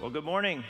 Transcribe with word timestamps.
Well, 0.00 0.08
good 0.08 0.24
morning. 0.24 0.64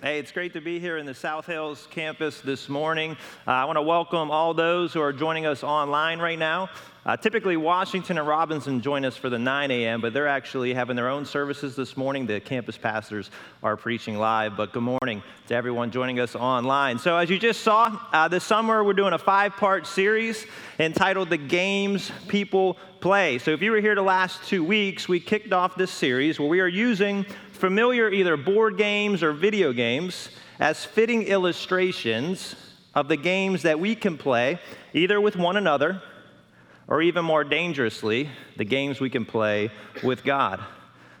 Hey, 0.00 0.20
it's 0.20 0.30
great 0.30 0.52
to 0.52 0.60
be 0.60 0.78
here 0.78 0.96
in 0.96 1.06
the 1.06 1.14
South 1.14 1.46
Hills 1.46 1.88
campus 1.90 2.40
this 2.40 2.68
morning. 2.68 3.16
Uh, 3.48 3.50
I 3.50 3.64
want 3.64 3.78
to 3.78 3.82
welcome 3.82 4.30
all 4.30 4.54
those 4.54 4.92
who 4.92 5.00
are 5.00 5.12
joining 5.12 5.44
us 5.44 5.64
online 5.64 6.20
right 6.20 6.38
now. 6.38 6.70
Uh, 7.04 7.16
typically, 7.16 7.56
Washington 7.56 8.18
and 8.18 8.26
Robinson 8.26 8.80
join 8.80 9.04
us 9.04 9.16
for 9.16 9.28
the 9.28 9.38
9 9.38 9.70
a.m., 9.70 10.00
but 10.00 10.12
they're 10.12 10.28
actually 10.28 10.74
having 10.74 10.94
their 10.96 11.08
own 11.08 11.24
services 11.24 11.74
this 11.74 11.96
morning. 11.96 12.26
The 12.26 12.40
campus 12.40 12.76
pastors 12.76 13.30
are 13.62 13.76
preaching 13.76 14.18
live, 14.18 14.56
but 14.56 14.72
good 14.72 14.82
morning 14.82 15.22
to 15.48 15.54
everyone 15.54 15.90
joining 15.90 16.20
us 16.20 16.36
online. 16.36 16.98
So, 16.98 17.16
as 17.16 17.30
you 17.30 17.38
just 17.38 17.62
saw, 17.62 17.98
uh, 18.12 18.28
this 18.28 18.44
summer 18.44 18.82
we're 18.82 18.92
doing 18.92 19.14
a 19.14 19.18
five 19.18 19.52
part 19.52 19.86
series 19.86 20.46
entitled 20.78 21.30
The 21.30 21.36
Games 21.36 22.10
People 22.26 22.76
Play. 23.00 23.38
So, 23.38 23.52
if 23.52 23.62
you 23.62 23.70
were 23.70 23.80
here 23.80 23.94
the 23.94 24.02
last 24.02 24.44
two 24.48 24.64
weeks, 24.64 25.08
we 25.08 25.20
kicked 25.20 25.52
off 25.52 25.76
this 25.76 25.92
series 25.92 26.40
where 26.40 26.48
we 26.48 26.58
are 26.58 26.66
using 26.66 27.24
familiar 27.56 28.10
either 28.10 28.36
board 28.36 28.76
games 28.76 29.22
or 29.22 29.32
video 29.32 29.72
games 29.72 30.28
as 30.60 30.84
fitting 30.84 31.24
illustrations 31.24 32.54
of 32.94 33.08
the 33.08 33.16
games 33.16 33.62
that 33.62 33.80
we 33.80 33.94
can 33.94 34.16
play 34.16 34.58
either 34.94 35.20
with 35.20 35.36
one 35.36 35.56
another 35.56 36.00
or 36.88 37.02
even 37.02 37.24
more 37.24 37.44
dangerously, 37.44 38.28
the 38.56 38.64
games 38.64 39.00
we 39.00 39.10
can 39.10 39.24
play 39.24 39.70
with 40.02 40.22
God. 40.22 40.64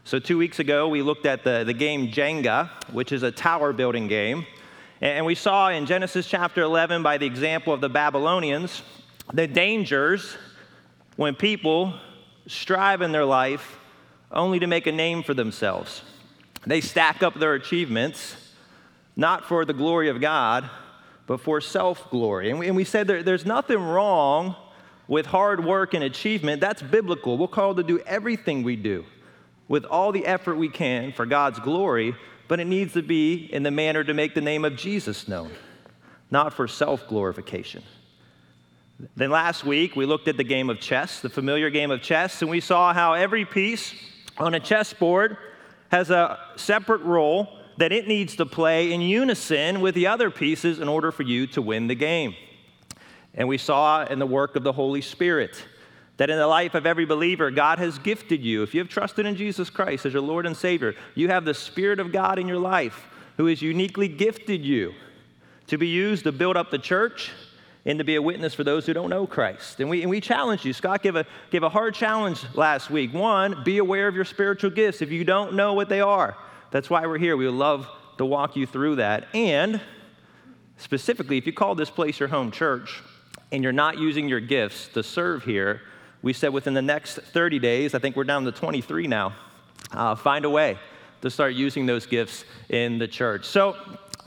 So, 0.04 0.20
two 0.20 0.38
weeks 0.38 0.60
ago, 0.60 0.88
we 0.88 1.02
looked 1.02 1.26
at 1.26 1.42
the, 1.42 1.64
the 1.64 1.74
game 1.74 2.12
Jenga, 2.12 2.70
which 2.92 3.10
is 3.10 3.24
a 3.24 3.32
tower 3.32 3.72
building 3.72 4.06
game. 4.06 4.46
And 5.00 5.26
we 5.26 5.34
saw 5.34 5.68
in 5.68 5.84
Genesis 5.84 6.28
chapter 6.28 6.62
11, 6.62 7.02
by 7.02 7.18
the 7.18 7.26
example 7.26 7.72
of 7.72 7.80
the 7.80 7.88
Babylonians, 7.88 8.82
the 9.32 9.46
dangers 9.48 10.36
when 11.16 11.34
people 11.34 11.94
strive 12.46 13.02
in 13.02 13.10
their 13.10 13.24
life 13.24 13.78
only 14.30 14.60
to 14.60 14.66
make 14.66 14.86
a 14.86 14.92
name 14.92 15.22
for 15.22 15.34
themselves. 15.34 16.02
They 16.66 16.80
stack 16.80 17.22
up 17.22 17.34
their 17.34 17.54
achievements, 17.54 18.36
not 19.14 19.44
for 19.44 19.64
the 19.64 19.72
glory 19.72 20.08
of 20.08 20.20
God, 20.20 20.68
but 21.26 21.40
for 21.40 21.60
self 21.60 22.10
glory. 22.10 22.50
And, 22.50 22.62
and 22.62 22.76
we, 22.76 22.84
said 22.84 23.06
there, 23.06 23.22
there's 23.22 23.46
nothing 23.46 23.78
wrong 23.78 24.56
with 25.08 25.26
hard 25.26 25.64
work 25.64 25.94
and 25.94 26.02
achievement, 26.02 26.60
that's 26.60 26.82
biblical. 26.82 27.38
We're 27.38 27.46
called 27.46 27.76
to 27.76 27.84
do 27.84 28.00
everything 28.00 28.64
we 28.64 28.74
do 28.74 29.04
with 29.68 29.84
all 29.84 30.10
the 30.10 30.26
effort 30.26 30.56
we 30.56 30.68
can 30.68 31.12
for 31.12 31.26
God's 31.26 31.60
glory, 31.60 32.16
but 32.48 32.58
it 32.58 32.66
needs 32.66 32.92
to 32.94 33.02
be 33.02 33.48
in 33.52 33.62
the 33.62 33.70
manner 33.70 34.02
to 34.02 34.14
make 34.14 34.34
the 34.34 34.40
name 34.40 34.64
of 34.64 34.76
Jesus 34.76 35.28
known, 35.28 35.52
not 36.30 36.52
for 36.52 36.66
self 36.66 37.06
glorification. 37.06 37.84
Then 39.14 39.30
last 39.30 39.64
week, 39.64 39.94
we 39.94 40.06
looked 40.06 40.26
at 40.26 40.38
the 40.38 40.44
game 40.44 40.70
of 40.70 40.80
chess, 40.80 41.20
the 41.20 41.28
familiar 41.28 41.70
game 41.70 41.90
of 41.90 42.00
chess, 42.02 42.40
and 42.40 42.50
we 42.50 42.60
saw 42.60 42.94
how 42.94 43.12
every 43.12 43.44
piece 43.44 43.94
on 44.38 44.54
a 44.54 44.60
chessboard 44.60 45.36
has 45.96 46.10
a 46.10 46.38
separate 46.56 47.00
role 47.00 47.48
that 47.78 47.90
it 47.90 48.06
needs 48.06 48.36
to 48.36 48.44
play 48.44 48.92
in 48.92 49.00
unison 49.00 49.80
with 49.80 49.94
the 49.94 50.06
other 50.06 50.30
pieces 50.30 50.78
in 50.78 50.88
order 50.88 51.10
for 51.10 51.22
you 51.22 51.46
to 51.46 51.62
win 51.62 51.86
the 51.86 51.94
game. 51.94 52.34
And 53.32 53.48
we 53.48 53.56
saw 53.56 54.04
in 54.04 54.18
the 54.18 54.26
work 54.26 54.56
of 54.56 54.62
the 54.62 54.72
Holy 54.72 55.00
Spirit 55.00 55.66
that 56.18 56.28
in 56.28 56.36
the 56.36 56.46
life 56.46 56.74
of 56.74 56.84
every 56.84 57.06
believer, 57.06 57.50
God 57.50 57.78
has 57.78 57.98
gifted 57.98 58.42
you. 58.42 58.62
If 58.62 58.74
you 58.74 58.80
have 58.80 58.90
trusted 58.90 59.24
in 59.24 59.36
Jesus 59.36 59.70
Christ 59.70 60.04
as 60.04 60.12
your 60.12 60.22
Lord 60.22 60.44
and 60.44 60.54
Savior, 60.54 60.94
you 61.14 61.28
have 61.28 61.46
the 61.46 61.54
Spirit 61.54 61.98
of 61.98 62.12
God 62.12 62.38
in 62.38 62.46
your 62.46 62.58
life 62.58 63.06
who 63.38 63.46
has 63.46 63.62
uniquely 63.62 64.08
gifted 64.08 64.62
you 64.62 64.92
to 65.66 65.78
be 65.78 65.88
used 65.88 66.24
to 66.24 66.32
build 66.32 66.58
up 66.58 66.70
the 66.70 66.78
church 66.78 67.32
and 67.86 67.98
to 67.98 68.04
be 68.04 68.16
a 68.16 68.22
witness 68.22 68.52
for 68.52 68.64
those 68.64 68.84
who 68.84 68.92
don't 68.92 69.08
know 69.08 69.26
Christ. 69.26 69.80
And 69.80 69.88
we, 69.88 70.02
and 70.02 70.10
we 70.10 70.20
challenge 70.20 70.64
you. 70.64 70.72
Scott 70.72 71.02
gave 71.02 71.16
a, 71.16 71.24
gave 71.50 71.62
a 71.62 71.68
hard 71.68 71.94
challenge 71.94 72.44
last 72.54 72.90
week. 72.90 73.14
One, 73.14 73.62
be 73.64 73.78
aware 73.78 74.08
of 74.08 74.14
your 74.14 74.24
spiritual 74.24 74.70
gifts 74.70 75.00
if 75.00 75.10
you 75.10 75.24
don't 75.24 75.54
know 75.54 75.72
what 75.72 75.88
they 75.88 76.00
are. 76.00 76.36
That's 76.72 76.90
why 76.90 77.06
we're 77.06 77.18
here. 77.18 77.36
We 77.36 77.46
would 77.46 77.54
love 77.54 77.88
to 78.18 78.26
walk 78.26 78.56
you 78.56 78.66
through 78.66 78.96
that. 78.96 79.28
And 79.32 79.80
specifically, 80.78 81.38
if 81.38 81.46
you 81.46 81.52
call 81.52 81.76
this 81.76 81.88
place 81.88 82.18
your 82.18 82.28
home 82.28 82.50
church, 82.50 83.02
and 83.52 83.62
you're 83.62 83.72
not 83.72 83.98
using 83.98 84.28
your 84.28 84.40
gifts 84.40 84.88
to 84.88 85.02
serve 85.02 85.44
here, 85.44 85.82
we 86.22 86.32
said 86.32 86.52
within 86.52 86.74
the 86.74 86.82
next 86.82 87.14
30 87.14 87.58
days, 87.58 87.94
I 87.94 87.98
think 87.98 88.16
we're 88.16 88.24
down 88.24 88.44
to 88.44 88.52
23 88.52 89.06
now, 89.06 89.34
uh, 89.92 90.14
find 90.14 90.44
a 90.44 90.50
way 90.50 90.78
to 91.22 91.30
start 91.30 91.54
using 91.54 91.86
those 91.86 92.06
gifts 92.06 92.44
in 92.68 92.98
the 92.98 93.06
church. 93.08 93.44
So 93.44 93.76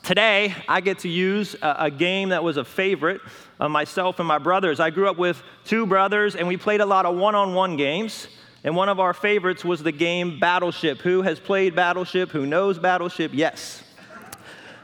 today, 0.10 0.56
I 0.68 0.82
get 0.82 0.98
to 1.00 1.08
use 1.08 1.56
a, 1.62 1.76
a 1.82 1.92
game 1.92 2.30
that 2.30 2.44
was 2.44 2.58
a 2.58 2.66
favorite 2.66 3.22
of 3.60 3.70
myself 3.70 4.18
and 4.18 4.28
my 4.28 4.40
brothers. 4.40 4.80
I 4.80 4.90
grew 4.90 5.08
up 5.08 5.20
with 5.20 5.40
two 5.66 5.86
brothers, 5.86 6.36
and 6.36 6.48
we 6.48 6.58
played 6.58 6.82
a 6.82 6.86
lot 6.88 7.06
of 7.06 7.16
one 7.16 7.36
on 7.36 7.54
one 7.54 7.78
games. 7.78 8.28
And 8.64 8.76
one 8.76 8.90
of 8.90 9.00
our 9.00 9.14
favorites 9.14 9.64
was 9.64 9.84
the 9.84 9.92
game 9.92 10.40
Battleship. 10.40 10.98
Who 11.02 11.22
has 11.22 11.40
played 11.40 11.76
Battleship? 11.76 12.32
Who 12.32 12.48
knows 12.48 12.80
Battleship? 12.80 13.34
Yes. 13.36 13.84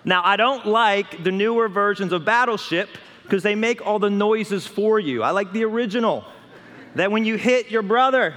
Now, 0.03 0.21
I 0.23 0.35
don't 0.35 0.67
like 0.67 1.23
the 1.23 1.31
newer 1.31 1.69
versions 1.69 2.13
of 2.13 2.23
Battleship 2.23 2.87
because 3.23 3.41
they 3.41 3.55
make 3.55 3.83
all 3.83 3.97
the 3.97 4.11
noises 4.11 4.67
for 4.67 4.99
you. 4.99 5.23
I 5.23 5.31
like 5.31 5.51
the 5.51 5.63
original, 5.63 6.23
that 6.93 7.11
when 7.11 7.25
you 7.25 7.35
hit 7.35 7.71
your 7.71 7.81
brother 7.81 8.35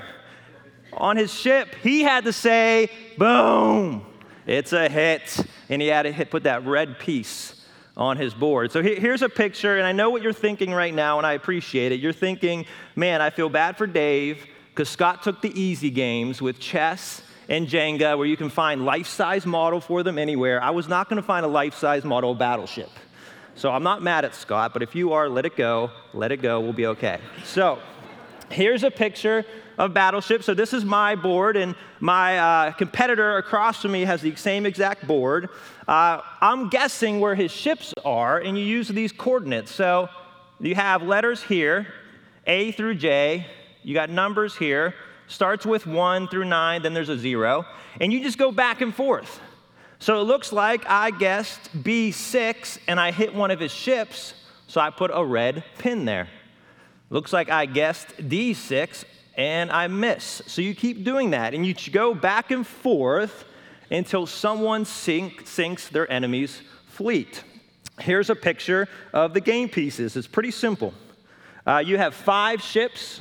on 0.94 1.18
his 1.18 1.34
ship, 1.34 1.68
he 1.82 2.00
had 2.02 2.24
to 2.24 2.32
say, 2.32 2.88
boom, 3.18 4.06
it's 4.48 4.72
a 4.72 4.88
hit. 4.88 5.38
And 5.68 5.80
he 5.80 5.88
had 5.88 6.02
to 6.02 6.26
put 6.26 6.44
that 6.44 6.66
red 6.66 6.98
piece 6.98 7.54
on 7.96 8.16
his 8.16 8.32
board. 8.32 8.70
So 8.72 8.82
here's 8.82 9.22
a 9.22 9.28
picture, 9.28 9.76
and 9.76 9.86
I 9.86 9.92
know 9.92 10.10
what 10.10 10.22
you're 10.22 10.32
thinking 10.32 10.72
right 10.72 10.94
now, 10.94 11.18
and 11.18 11.26
I 11.26 11.32
appreciate 11.32 11.90
it. 11.90 11.98
You're 11.98 12.12
thinking, 12.12 12.64
man, 12.94 13.20
I 13.20 13.30
feel 13.30 13.48
bad 13.48 13.76
for 13.76 13.88
Dave 13.88 14.46
because 14.70 14.88
Scott 14.88 15.24
took 15.24 15.42
the 15.42 15.60
easy 15.60 15.90
games 15.90 16.40
with 16.40 16.60
chess 16.60 17.22
and 17.48 17.66
Jenga, 17.66 18.16
where 18.16 18.26
you 18.26 18.36
can 18.36 18.50
find 18.50 18.84
life 18.84 19.06
size 19.06 19.46
model 19.46 19.80
for 19.80 20.02
them 20.02 20.18
anywhere. 20.18 20.62
I 20.62 20.70
was 20.70 20.86
not 20.86 21.08
going 21.08 21.20
to 21.20 21.26
find 21.26 21.44
a 21.44 21.48
life 21.48 21.74
size 21.74 22.04
model 22.04 22.34
Battleship. 22.34 22.90
So 23.54 23.72
I'm 23.72 23.82
not 23.82 24.02
mad 24.02 24.24
at 24.24 24.34
Scott, 24.34 24.72
but 24.72 24.82
if 24.82 24.94
you 24.94 25.12
are, 25.12 25.28
let 25.28 25.44
it 25.44 25.56
go. 25.56 25.90
Let 26.14 26.30
it 26.30 26.40
go. 26.40 26.60
We'll 26.60 26.72
be 26.72 26.86
okay. 26.86 27.18
So 27.44 27.80
here's 28.50 28.82
a 28.82 28.90
picture 28.90 29.44
of 29.76 29.94
Battleship. 29.94 30.42
So 30.42 30.54
this 30.54 30.72
is 30.72 30.84
my 30.84 31.14
board, 31.14 31.56
and 31.56 31.74
my 32.00 32.38
uh, 32.38 32.72
competitor 32.72 33.36
across 33.36 33.82
from 33.82 33.92
me 33.92 34.02
has 34.02 34.20
the 34.22 34.34
same 34.36 34.66
exact 34.66 35.06
board. 35.06 35.48
Uh, 35.86 36.20
I'm 36.40 36.68
guessing 36.68 37.20
where 37.20 37.34
his 37.34 37.50
ships 37.50 37.94
are, 38.04 38.38
and 38.38 38.58
you 38.58 38.64
use 38.64 38.88
these 38.88 39.12
coordinates. 39.12 39.70
So 39.70 40.08
you 40.60 40.74
have 40.74 41.02
letters 41.02 41.42
here, 41.42 41.86
A 42.46 42.72
through 42.72 42.96
J. 42.96 43.46
You 43.82 43.94
got 43.94 44.10
numbers 44.10 44.56
here. 44.56 44.94
Starts 45.28 45.66
with 45.66 45.86
one 45.86 46.26
through 46.26 46.46
nine, 46.46 46.82
then 46.82 46.94
there's 46.94 47.10
a 47.10 47.18
zero. 47.18 47.66
And 48.00 48.12
you 48.12 48.22
just 48.22 48.38
go 48.38 48.50
back 48.50 48.80
and 48.80 48.94
forth. 48.94 49.40
So 49.98 50.20
it 50.20 50.24
looks 50.24 50.52
like 50.52 50.86
I 50.86 51.10
guessed 51.10 51.70
B6 51.82 52.78
and 52.86 52.98
I 52.98 53.10
hit 53.10 53.34
one 53.34 53.50
of 53.50 53.60
his 53.60 53.72
ships, 53.72 54.34
so 54.66 54.80
I 54.80 54.90
put 54.90 55.10
a 55.12 55.24
red 55.24 55.64
pin 55.78 56.04
there. 56.04 56.28
Looks 57.10 57.32
like 57.32 57.50
I 57.50 57.66
guessed 57.66 58.08
D6 58.18 59.04
and 59.36 59.70
I 59.70 59.86
miss. 59.88 60.42
So 60.46 60.60
you 60.60 60.74
keep 60.74 61.04
doing 61.04 61.30
that 61.30 61.54
and 61.54 61.64
you 61.64 61.74
go 61.90 62.14
back 62.14 62.50
and 62.50 62.66
forth 62.66 63.44
until 63.90 64.26
someone 64.26 64.84
sink, 64.84 65.46
sinks 65.46 65.88
their 65.88 66.10
enemy's 66.10 66.60
fleet. 66.86 67.42
Here's 68.00 68.30
a 68.30 68.34
picture 68.34 68.88
of 69.12 69.32
the 69.32 69.40
game 69.40 69.68
pieces. 69.68 70.16
It's 70.16 70.26
pretty 70.26 70.50
simple. 70.50 70.92
Uh, 71.66 71.78
you 71.78 71.96
have 71.96 72.14
five 72.14 72.60
ships. 72.60 73.20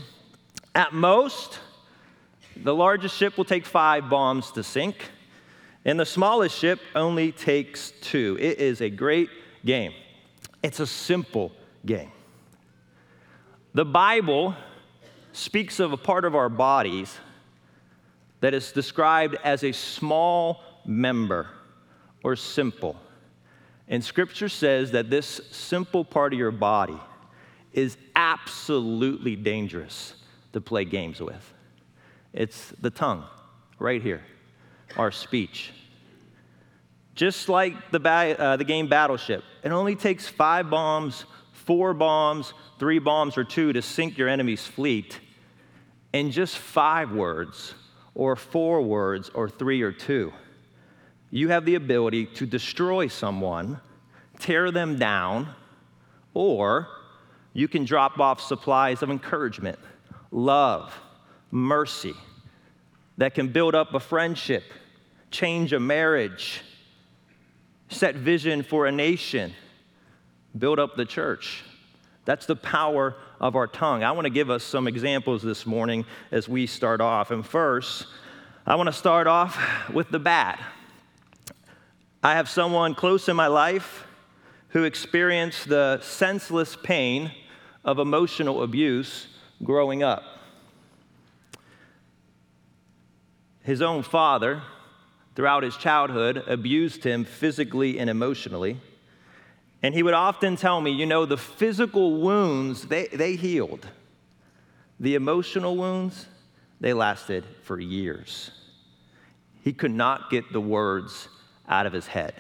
At 0.76 0.94
most, 0.94 1.60
the 2.56 2.76
largest 2.76 3.16
ship 3.16 3.38
will 3.38 3.46
take 3.46 3.66
five 3.66 4.10
bombs 4.10 4.52
to 4.52 4.64
sink. 4.64 5.10
And 5.86 6.00
the 6.00 6.06
smallest 6.06 6.58
ship 6.58 6.80
only 6.96 7.32
takes 7.32 7.92
two. 8.02 8.38
It 8.40 8.60
is 8.60 8.82
a 8.82 8.90
great 8.90 9.30
game. 9.66 9.94
It's 10.62 10.80
a 10.80 10.88
simple 10.88 11.52
game. 11.86 12.12
The 13.74 13.86
Bible 13.86 14.56
speaks 15.34 15.80
of 15.80 15.92
a 15.92 15.98
part 15.98 16.26
of 16.26 16.36
our 16.36 16.50
bodies 16.50 17.16
that 18.40 18.54
is 18.54 18.72
described 18.72 19.36
as 19.44 19.64
a 19.64 19.72
small 19.72 20.62
member 20.86 21.48
or 22.24 22.36
simple. 22.36 22.96
And 23.88 24.04
scripture 24.04 24.50
says 24.50 24.92
that 24.92 25.10
this 25.10 25.42
simple 25.52 26.04
part 26.04 26.34
of 26.34 26.40
your 26.40 26.52
body 26.52 26.98
is 27.74 27.98
absolutely 28.16 29.36
dangerous 29.36 30.14
to 30.54 30.62
play 30.62 30.86
games 30.86 31.22
with. 31.22 31.54
It's 32.34 32.70
the 32.82 32.90
tongue, 32.90 33.24
right 33.80 34.02
here, 34.02 34.24
our 34.98 35.12
speech. 35.12 35.72
Just 37.16 37.50
like 37.50 37.92
the, 37.92 38.00
ba- 38.00 38.40
uh, 38.40 38.58
the 38.58 38.64
game 38.64 38.88
Battleship, 38.88 39.44
it 39.64 39.72
only 39.72 39.96
takes 39.96 40.28
five 40.28 40.70
bombs, 40.70 41.26
four 41.68 41.94
bombs, 41.94 42.54
three 42.80 42.98
bombs, 42.98 43.38
or 43.38 43.44
two 43.44 43.72
to 43.74 43.82
sink 43.84 44.18
your 44.18 44.28
enemy's 44.28 44.66
fleet. 44.66 45.20
In 46.14 46.32
just 46.32 46.58
five 46.58 47.12
words, 47.12 47.76
or 48.16 48.36
four 48.36 48.82
words, 48.82 49.30
or 49.36 49.48
three 49.48 49.84
or 49.84 49.92
two, 49.92 50.34
you 51.30 51.50
have 51.50 51.66
the 51.66 51.76
ability 51.76 52.26
to 52.26 52.48
destroy 52.48 53.08
someone, 53.08 53.80
tear 54.40 54.72
them 54.72 54.98
down, 54.98 55.54
or 56.34 56.88
you 57.54 57.68
can 57.68 57.86
drop 57.86 58.20
off 58.20 58.42
supplies 58.42 59.04
of 59.04 59.12
encouragement, 59.12 59.78
love, 60.32 61.00
mercy 61.52 62.16
that 63.18 63.36
can 63.36 63.50
build 63.50 63.76
up 63.76 63.94
a 63.94 64.00
friendship 64.00 64.64
change 65.32 65.74
a 65.74 65.80
marriage, 65.80 66.62
set 67.90 68.16
vision 68.16 68.64
for 68.64 68.88
a 68.88 68.92
nation, 68.92 69.54
build 70.58 70.80
up 70.80 70.96
the 70.96 71.06
church. 71.06 71.64
That's 72.26 72.46
the 72.46 72.56
power 72.56 73.16
of 73.40 73.56
our 73.56 73.68
tongue. 73.68 74.04
I 74.04 74.12
want 74.12 74.26
to 74.26 74.30
give 74.30 74.50
us 74.50 74.64
some 74.64 74.88
examples 74.88 75.42
this 75.42 75.66
morning 75.66 76.06
as 76.32 76.50
we 76.50 76.68
start 76.68 77.00
off. 77.00 77.32
And 77.32 77.46
first, 77.46 78.06
I 78.66 78.76
want 78.76 78.88
to 78.88 78.94
start 78.94 79.28
off 79.28 79.58
with 79.94 80.10
the 80.10 80.20
bad. 80.20 80.60
I 82.22 82.36
have 82.36 82.50
someone 82.50 82.96
close 82.96 83.30
in 83.30 83.36
my 83.38 83.48
life 83.48 84.06
who 84.70 84.84
experienced 84.84 85.70
the 85.70 86.02
senseless 86.02 86.76
pain 86.76 87.32
of 87.86 88.00
emotional 88.00 88.64
abuse 88.64 89.28
growing 89.64 90.04
up. 90.04 90.24
His 93.62 93.82
own 93.82 94.04
father, 94.04 94.62
throughout 95.36 95.64
his 95.64 95.78
childhood, 95.78 96.44
abused 96.48 97.04
him 97.04 97.24
physically 97.24 98.00
and 98.00 98.10
emotionally. 98.10 98.82
And 99.84 99.94
he 99.94 100.04
would 100.04 100.14
often 100.14 100.56
tell 100.56 100.82
me, 100.82 100.92
you 100.92 101.06
know, 101.06 101.26
the 101.26 101.38
physical 101.38 102.20
wounds, 102.20 102.88
they, 102.88 103.08
they 103.08 103.36
healed. 103.36 103.88
The 105.00 105.16
emotional 105.16 105.78
wounds, 105.78 106.26
they 106.80 106.94
lasted 106.94 107.44
for 107.64 107.80
years. 107.80 108.52
He 109.64 109.74
could 109.74 109.92
not 109.92 110.30
get 110.32 110.52
the 110.52 110.62
words 110.62 111.28
out 111.68 111.86
of 111.86 111.94
his 111.94 112.08
head. 112.08 112.34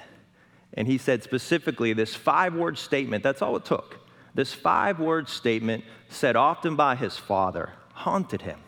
And 0.74 0.88
he 0.88 0.98
said 0.98 1.24
specifically 1.24 1.94
this 1.94 2.16
five 2.16 2.54
word 2.54 2.78
statement, 2.78 3.24
that's 3.24 3.42
all 3.42 3.56
it 3.56 3.66
took. 3.66 4.00
This 4.34 4.54
five 4.54 5.00
word 5.00 5.30
statement, 5.30 5.84
said 6.10 6.36
often 6.36 6.76
by 6.76 6.96
his 6.96 7.18
father, 7.18 7.72
haunted 7.94 8.44
him. 8.44 8.60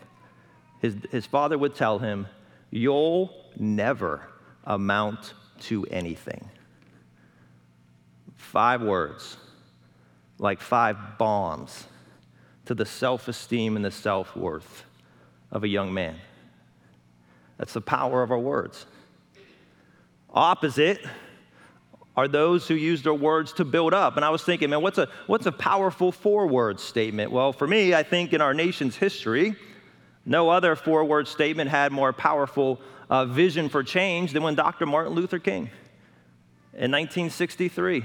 His, 0.80 0.96
his 1.10 1.26
father 1.26 1.56
would 1.56 1.74
tell 1.74 1.98
him, 1.98 2.26
You'll 2.70 3.34
never 3.56 4.22
amount 4.64 5.34
to 5.60 5.84
anything. 5.86 6.48
Five 8.40 8.82
words, 8.82 9.36
like 10.38 10.60
five 10.60 11.18
bombs 11.18 11.84
to 12.64 12.74
the 12.74 12.86
self 12.86 13.28
esteem 13.28 13.76
and 13.76 13.84
the 13.84 13.90
self 13.90 14.34
worth 14.34 14.84
of 15.52 15.62
a 15.62 15.68
young 15.68 15.94
man. 15.94 16.16
That's 17.58 17.74
the 17.74 17.80
power 17.80 18.22
of 18.22 18.32
our 18.32 18.38
words. 18.38 18.86
Opposite 20.30 21.04
are 22.16 22.26
those 22.26 22.66
who 22.66 22.74
use 22.74 23.02
their 23.02 23.14
words 23.14 23.52
to 23.54 23.64
build 23.64 23.94
up. 23.94 24.16
And 24.16 24.24
I 24.24 24.30
was 24.30 24.42
thinking, 24.42 24.70
man, 24.70 24.82
what's 24.82 24.98
a, 24.98 25.08
what's 25.26 25.46
a 25.46 25.52
powerful 25.52 26.10
four 26.10 26.46
word 26.46 26.80
statement? 26.80 27.30
Well, 27.30 27.52
for 27.52 27.66
me, 27.66 27.94
I 27.94 28.02
think 28.02 28.32
in 28.32 28.40
our 28.40 28.54
nation's 28.54 28.96
history, 28.96 29.54
no 30.24 30.48
other 30.48 30.74
four 30.74 31.04
word 31.04 31.28
statement 31.28 31.70
had 31.70 31.92
more 31.92 32.12
powerful 32.12 32.80
uh, 33.08 33.26
vision 33.26 33.68
for 33.68 33.84
change 33.84 34.32
than 34.32 34.42
when 34.42 34.54
Dr. 34.54 34.86
Martin 34.86 35.12
Luther 35.12 35.38
King 35.38 35.70
in 36.72 36.90
1963 36.90 38.04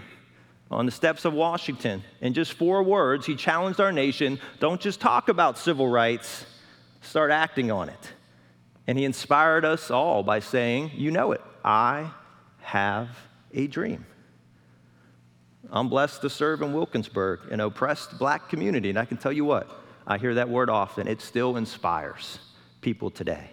on 0.71 0.85
the 0.85 0.91
steps 0.91 1.25
of 1.25 1.33
Washington. 1.33 2.03
In 2.21 2.33
just 2.33 2.53
four 2.53 2.83
words, 2.83 3.25
he 3.25 3.35
challenged 3.35 3.79
our 3.79 3.91
nation 3.91 4.39
don't 4.59 4.81
just 4.81 4.99
talk 4.99 5.29
about 5.29 5.57
civil 5.57 5.87
rights, 5.87 6.45
start 7.01 7.31
acting 7.31 7.71
on 7.71 7.89
it. 7.89 8.13
And 8.87 8.97
he 8.97 9.05
inspired 9.05 9.65
us 9.65 9.89
all 9.89 10.23
by 10.23 10.39
saying, 10.39 10.91
You 10.95 11.11
know 11.11 11.31
it, 11.31 11.41
I 11.63 12.11
have 12.61 13.09
a 13.53 13.67
dream. 13.67 14.05
I'm 15.71 15.89
blessed 15.89 16.21
to 16.21 16.29
serve 16.29 16.61
in 16.61 16.73
Wilkinsburg, 16.73 17.51
an 17.51 17.59
oppressed 17.59 18.19
black 18.19 18.49
community, 18.49 18.89
and 18.89 18.99
I 18.99 19.05
can 19.05 19.17
tell 19.17 19.31
you 19.31 19.45
what, 19.45 19.69
I 20.05 20.17
hear 20.17 20.35
that 20.35 20.49
word 20.49 20.69
often. 20.69 21.07
It 21.07 21.21
still 21.21 21.57
inspires 21.57 22.39
people 22.81 23.09
today. 23.09 23.49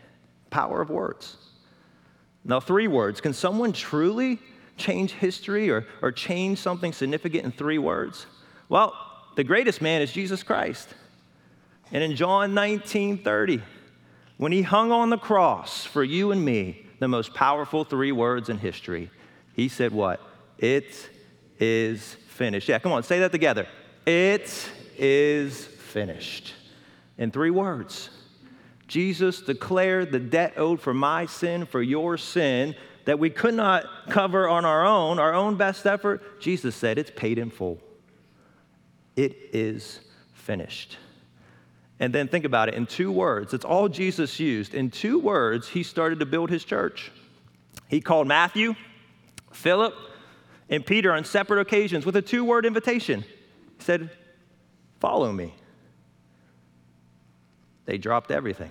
Power 0.50 0.82
of 0.82 0.90
words. 0.90 1.36
Now, 2.44 2.60
three 2.60 2.88
words. 2.88 3.20
Can 3.20 3.32
someone 3.32 3.72
truly 3.72 4.38
change 4.76 5.12
history 5.12 5.70
or, 5.70 5.86
or 6.00 6.12
change 6.12 6.58
something 6.58 6.92
significant 6.92 7.44
in 7.44 7.52
three 7.52 7.78
words? 7.78 8.26
Well, 8.68 8.94
the 9.36 9.44
greatest 9.44 9.80
man 9.80 10.02
is 10.02 10.12
Jesus 10.12 10.42
Christ. 10.42 10.88
And 11.90 12.02
in 12.02 12.16
John 12.16 12.54
19 12.54 13.18
30, 13.18 13.62
when 14.38 14.52
he 14.52 14.62
hung 14.62 14.90
on 14.90 15.10
the 15.10 15.18
cross 15.18 15.84
for 15.84 16.02
you 16.02 16.32
and 16.32 16.44
me, 16.44 16.86
the 16.98 17.08
most 17.08 17.34
powerful 17.34 17.84
three 17.84 18.12
words 18.12 18.48
in 18.48 18.58
history, 18.58 19.10
he 19.54 19.68
said, 19.68 19.92
What? 19.92 20.20
It 20.58 21.10
is 21.58 22.14
finished. 22.28 22.68
Yeah, 22.68 22.78
come 22.78 22.92
on, 22.92 23.02
say 23.02 23.20
that 23.20 23.32
together. 23.32 23.66
It 24.06 24.68
is 24.96 25.66
finished. 25.66 26.54
In 27.18 27.30
three 27.30 27.50
words, 27.50 28.10
Jesus 28.88 29.40
declared 29.40 30.12
the 30.12 30.18
debt 30.18 30.54
owed 30.56 30.80
for 30.80 30.94
my 30.94 31.26
sin, 31.26 31.66
for 31.66 31.82
your 31.82 32.16
sin, 32.16 32.74
that 33.04 33.18
we 33.18 33.30
could 33.30 33.54
not 33.54 33.84
cover 34.08 34.48
on 34.48 34.64
our 34.64 34.86
own, 34.86 35.18
our 35.18 35.34
own 35.34 35.56
best 35.56 35.86
effort. 35.86 36.40
Jesus 36.40 36.74
said, 36.74 36.98
It's 36.98 37.10
paid 37.14 37.38
in 37.38 37.50
full. 37.50 37.80
It 39.16 39.36
is 39.52 40.00
finished. 40.34 40.98
And 42.00 42.12
then 42.12 42.28
think 42.28 42.44
about 42.44 42.68
it 42.68 42.74
in 42.74 42.86
two 42.86 43.12
words. 43.12 43.54
It's 43.54 43.64
all 43.64 43.88
Jesus 43.88 44.40
used. 44.40 44.74
In 44.74 44.90
two 44.90 45.18
words, 45.18 45.68
he 45.68 45.82
started 45.82 46.18
to 46.20 46.26
build 46.26 46.50
his 46.50 46.64
church. 46.64 47.12
He 47.88 48.00
called 48.00 48.26
Matthew, 48.26 48.74
Philip, 49.52 49.94
and 50.68 50.84
Peter 50.84 51.12
on 51.12 51.24
separate 51.24 51.60
occasions 51.60 52.04
with 52.04 52.16
a 52.16 52.22
two 52.22 52.44
word 52.44 52.66
invitation. 52.66 53.22
He 53.22 53.84
said, 53.84 54.10
Follow 54.98 55.32
me. 55.32 55.54
They 57.84 57.98
dropped 57.98 58.30
everything 58.30 58.70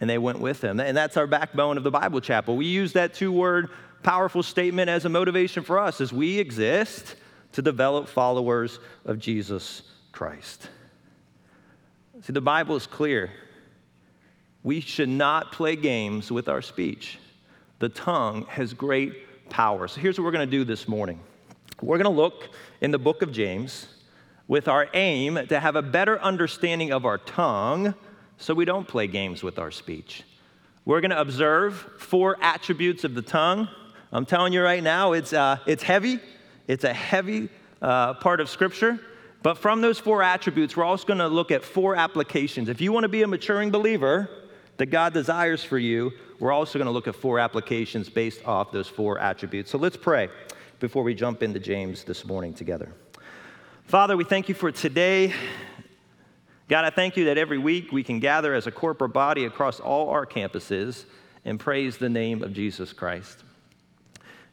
and 0.00 0.10
they 0.10 0.18
went 0.18 0.40
with 0.40 0.62
him. 0.62 0.80
And 0.80 0.96
that's 0.96 1.16
our 1.16 1.26
backbone 1.26 1.76
of 1.76 1.84
the 1.84 1.90
Bible 1.90 2.20
chapel. 2.20 2.56
We 2.56 2.66
use 2.66 2.92
that 2.94 3.14
two 3.14 3.32
word 3.32 3.70
powerful 4.02 4.42
statement 4.42 4.90
as 4.90 5.04
a 5.04 5.08
motivation 5.08 5.62
for 5.62 5.78
us 5.78 6.00
as 6.00 6.12
we 6.12 6.38
exist 6.38 7.16
to 7.52 7.62
develop 7.62 8.08
followers 8.08 8.78
of 9.04 9.18
Jesus 9.18 9.82
Christ. 10.12 10.68
See, 12.22 12.32
the 12.32 12.40
Bible 12.40 12.76
is 12.76 12.86
clear. 12.86 13.30
We 14.62 14.80
should 14.80 15.08
not 15.08 15.52
play 15.52 15.76
games 15.76 16.30
with 16.30 16.48
our 16.48 16.62
speech. 16.62 17.18
The 17.78 17.88
tongue 17.88 18.46
has 18.46 18.72
great 18.72 19.48
power. 19.50 19.88
So 19.88 20.00
here's 20.00 20.18
what 20.18 20.24
we're 20.24 20.32
going 20.32 20.48
to 20.48 20.56
do 20.58 20.64
this 20.64 20.88
morning 20.88 21.20
we're 21.82 21.98
going 21.98 22.04
to 22.14 22.22
look 22.22 22.48
in 22.80 22.92
the 22.92 22.98
book 22.98 23.22
of 23.22 23.32
James 23.32 23.88
with 24.46 24.68
our 24.68 24.88
aim 24.94 25.46
to 25.48 25.60
have 25.60 25.76
a 25.76 25.82
better 25.82 26.20
understanding 26.20 26.92
of 26.92 27.04
our 27.04 27.18
tongue 27.18 27.94
so 28.38 28.54
we 28.54 28.64
don't 28.64 28.86
play 28.86 29.06
games 29.06 29.42
with 29.42 29.58
our 29.58 29.70
speech. 29.70 30.22
We're 30.84 31.00
going 31.00 31.12
to 31.12 31.20
observe 31.20 31.74
four 31.98 32.36
attributes 32.40 33.04
of 33.04 33.14
the 33.14 33.22
tongue. 33.22 33.68
I'm 34.12 34.26
telling 34.26 34.52
you 34.52 34.62
right 34.62 34.82
now, 34.82 35.12
it's, 35.12 35.32
uh, 35.32 35.58
it's 35.66 35.82
heavy. 35.82 36.20
It's 36.66 36.84
a 36.84 36.92
heavy 36.92 37.48
uh, 37.80 38.14
part 38.14 38.40
of 38.40 38.48
Scripture. 38.48 39.00
But 39.42 39.58
from 39.58 39.80
those 39.80 39.98
four 39.98 40.22
attributes, 40.22 40.76
we're 40.76 40.84
also 40.84 41.06
going 41.06 41.18
to 41.18 41.28
look 41.28 41.50
at 41.50 41.64
four 41.64 41.96
applications. 41.96 42.68
If 42.68 42.80
you 42.80 42.92
want 42.92 43.04
to 43.04 43.08
be 43.08 43.22
a 43.22 43.26
maturing 43.26 43.70
believer 43.70 44.28
that 44.76 44.86
God 44.86 45.12
desires 45.12 45.62
for 45.62 45.78
you, 45.78 46.12
we're 46.40 46.52
also 46.52 46.78
going 46.78 46.86
to 46.86 46.92
look 46.92 47.08
at 47.08 47.14
four 47.14 47.38
applications 47.38 48.08
based 48.08 48.44
off 48.46 48.72
those 48.72 48.88
four 48.88 49.18
attributes. 49.18 49.70
So 49.70 49.78
let's 49.78 49.96
pray 49.96 50.28
before 50.80 51.02
we 51.02 51.14
jump 51.14 51.42
into 51.42 51.60
James 51.60 52.04
this 52.04 52.24
morning 52.24 52.54
together. 52.54 52.92
Father, 53.84 54.16
we 54.16 54.24
thank 54.24 54.48
you 54.48 54.54
for 54.54 54.72
today. 54.72 55.32
God, 56.68 56.84
I 56.84 56.90
thank 56.90 57.16
you 57.16 57.26
that 57.26 57.36
every 57.36 57.58
week 57.58 57.92
we 57.92 58.02
can 58.02 58.20
gather 58.20 58.54
as 58.54 58.66
a 58.66 58.70
corporate 58.70 59.12
body 59.12 59.44
across 59.44 59.80
all 59.80 60.08
our 60.10 60.24
campuses 60.24 61.04
and 61.44 61.60
praise 61.60 61.98
the 61.98 62.08
name 62.08 62.42
of 62.42 62.54
Jesus 62.54 62.92
Christ. 62.92 63.44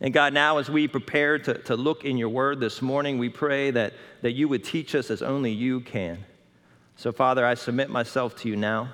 And 0.01 0.13
God, 0.13 0.34
now 0.34 0.58
as 0.58 0.70
we 0.70 0.88
prepare 0.88 1.39
to, 1.39 1.53
to 1.60 1.75
look 1.75 2.03
in 2.03 2.18
your 2.18 2.30
word 2.30 2.60
this 2.60 2.82
morning, 2.82 3.18
we 3.18 3.30
pray 3.30 3.72
that, 3.72 3.94
that 4.24 4.32
you 4.32 4.48
would 4.50 4.63
teach 4.63 4.96
us 4.96 5.10
as 5.12 5.22
only 5.22 5.51
you 5.51 5.80
can. 5.80 6.25
So, 6.98 7.12
Father, 7.12 7.46
I 7.46 7.53
submit 7.53 7.89
myself 7.89 8.36
to 8.38 8.50
you 8.50 8.56
now. 8.56 8.89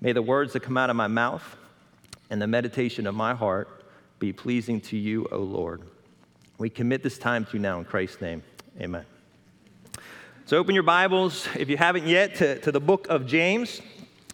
May 0.00 0.12
the 0.12 0.22
words 0.22 0.52
that 0.52 0.60
come 0.60 0.76
out 0.76 0.90
of 0.90 0.96
my 0.96 1.08
mouth 1.08 1.56
and 2.30 2.40
the 2.40 2.46
meditation 2.46 3.06
of 3.06 3.14
my 3.14 3.34
heart 3.34 3.84
be 4.18 4.32
pleasing 4.32 4.80
to 4.82 4.96
you, 4.96 5.26
O 5.32 5.38
Lord. 5.38 5.82
We 6.58 6.70
commit 6.70 7.02
this 7.02 7.18
time 7.18 7.44
to 7.46 7.54
you 7.54 7.58
now 7.58 7.78
in 7.78 7.84
Christ's 7.84 8.20
name. 8.20 8.42
Amen. 8.80 9.04
So 10.48 10.56
open 10.56 10.74
your 10.74 10.82
Bibles, 10.82 11.46
if 11.58 11.68
you 11.68 11.76
haven't 11.76 12.06
yet, 12.06 12.36
to, 12.36 12.58
to 12.60 12.72
the 12.72 12.80
book 12.80 13.06
of 13.10 13.26
James. 13.26 13.82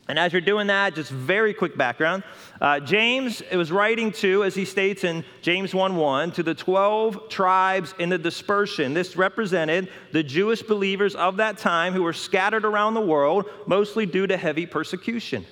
And 0.06 0.16
as 0.16 0.32
you're 0.32 0.40
doing 0.40 0.68
that, 0.68 0.94
just 0.94 1.10
very 1.10 1.52
quick 1.52 1.76
background. 1.76 2.22
Uh, 2.60 2.78
James 2.78 3.40
it 3.50 3.56
was 3.56 3.72
writing 3.72 4.12
to, 4.12 4.44
as 4.44 4.54
he 4.54 4.64
states 4.64 5.02
in 5.02 5.24
James 5.42 5.74
1 5.74 5.96
1, 5.96 6.30
to 6.30 6.44
the 6.44 6.54
12 6.54 7.28
tribes 7.30 7.96
in 7.98 8.10
the 8.10 8.18
dispersion. 8.18 8.94
This 8.94 9.16
represented 9.16 9.88
the 10.12 10.22
Jewish 10.22 10.62
believers 10.62 11.16
of 11.16 11.38
that 11.38 11.58
time 11.58 11.92
who 11.92 12.04
were 12.04 12.12
scattered 12.12 12.64
around 12.64 12.94
the 12.94 13.00
world, 13.00 13.50
mostly 13.66 14.06
due 14.06 14.28
to 14.28 14.36
heavy 14.36 14.66
persecution. 14.66 15.44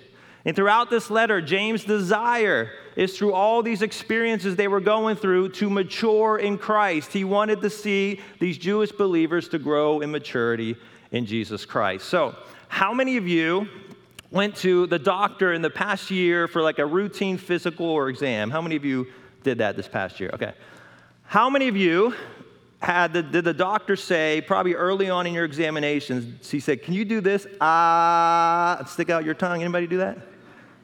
And 0.45 0.55
throughout 0.55 0.91
this 0.91 1.11
letter, 1.11 1.41
James' 1.43 1.83
desire 1.83 2.71
is 2.97 3.17
through 3.17 3.33
all 3.33 3.63
these 3.63 3.83
experiences 3.83 4.57
they 4.57 4.69
were 4.69 4.81
going 4.81 5.17
through 5.17 5.49
to 5.51 5.71
mature 5.71 6.39
in 6.39 6.59
Christ. 6.59 7.13
He 7.13 7.25
wanted 7.25 7.61
to 7.63 7.71
see 7.71 8.21
these 8.39 8.59
Jewish 8.59 8.93
believers 8.93 9.49
to 9.49 9.59
grow 9.59 10.01
in 10.01 10.11
maturity 10.11 10.77
in 11.11 11.27
Jesus 11.27 11.65
Christ. 11.65 12.09
So, 12.09 12.35
how 12.69 12.93
many 12.93 13.17
of 13.17 13.29
you 13.29 13.69
went 14.31 14.57
to 14.57 14.87
the 14.87 14.99
doctor 14.99 15.53
in 15.53 15.63
the 15.63 15.71
past 15.71 16.11
year 16.11 16.49
for 16.49 16.63
like 16.63 16.79
a 16.79 16.87
routine 16.87 17.37
physical 17.37 17.87
or 17.87 18.09
exam? 18.09 18.51
How 18.51 18.63
many 18.63 18.77
of 18.77 18.85
you 18.85 19.07
did 19.43 19.59
that 19.59 19.77
this 19.77 19.89
past 19.89 20.21
year? 20.21 20.31
Okay. 20.35 20.53
How 21.25 21.49
many 21.51 21.69
of 21.69 21.77
you 21.77 22.15
had 22.81 23.13
the, 23.13 23.23
did 23.23 23.45
the 23.45 23.55
doctor 23.55 23.95
say, 23.95 24.43
probably 24.47 24.75
early 24.75 25.09
on 25.09 25.27
in 25.27 25.33
your 25.33 25.45
examinations, 25.45 26.51
he 26.51 26.61
said, 26.61 26.83
Can 26.83 26.95
you 26.95 27.05
do 27.05 27.21
this? 27.21 27.47
Ah, 27.61 28.85
stick 28.89 29.09
out 29.09 29.25
your 29.25 29.35
tongue. 29.35 29.63
Anybody 29.63 29.87
do 29.87 29.99
that? 29.99 30.19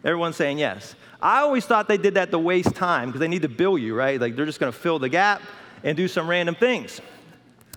Everyone's 0.05 0.37
saying 0.37 0.59
yes. 0.59 0.95
I 1.21 1.41
always 1.41 1.65
thought 1.65 1.89
they 1.89 1.97
did 1.97 2.15
that 2.15 2.31
to 2.31 2.39
waste 2.39 2.75
time 2.75 3.09
because 3.09 3.21
they 3.21 3.29
need 3.29 3.43
to 3.43 3.49
bill 3.49 3.77
you, 3.77 3.95
right? 3.95 4.21
Like 4.21 4.37
they're 4.37 4.47
just 4.47 4.61
going 4.61 4.73
to 4.73 4.79
fill 4.79 4.99
the 4.99 5.09
gap 5.09 5.43
and 5.83 5.97
do 5.97 6.09
some 6.09 6.29
random 6.29 6.55
things. 6.55 7.01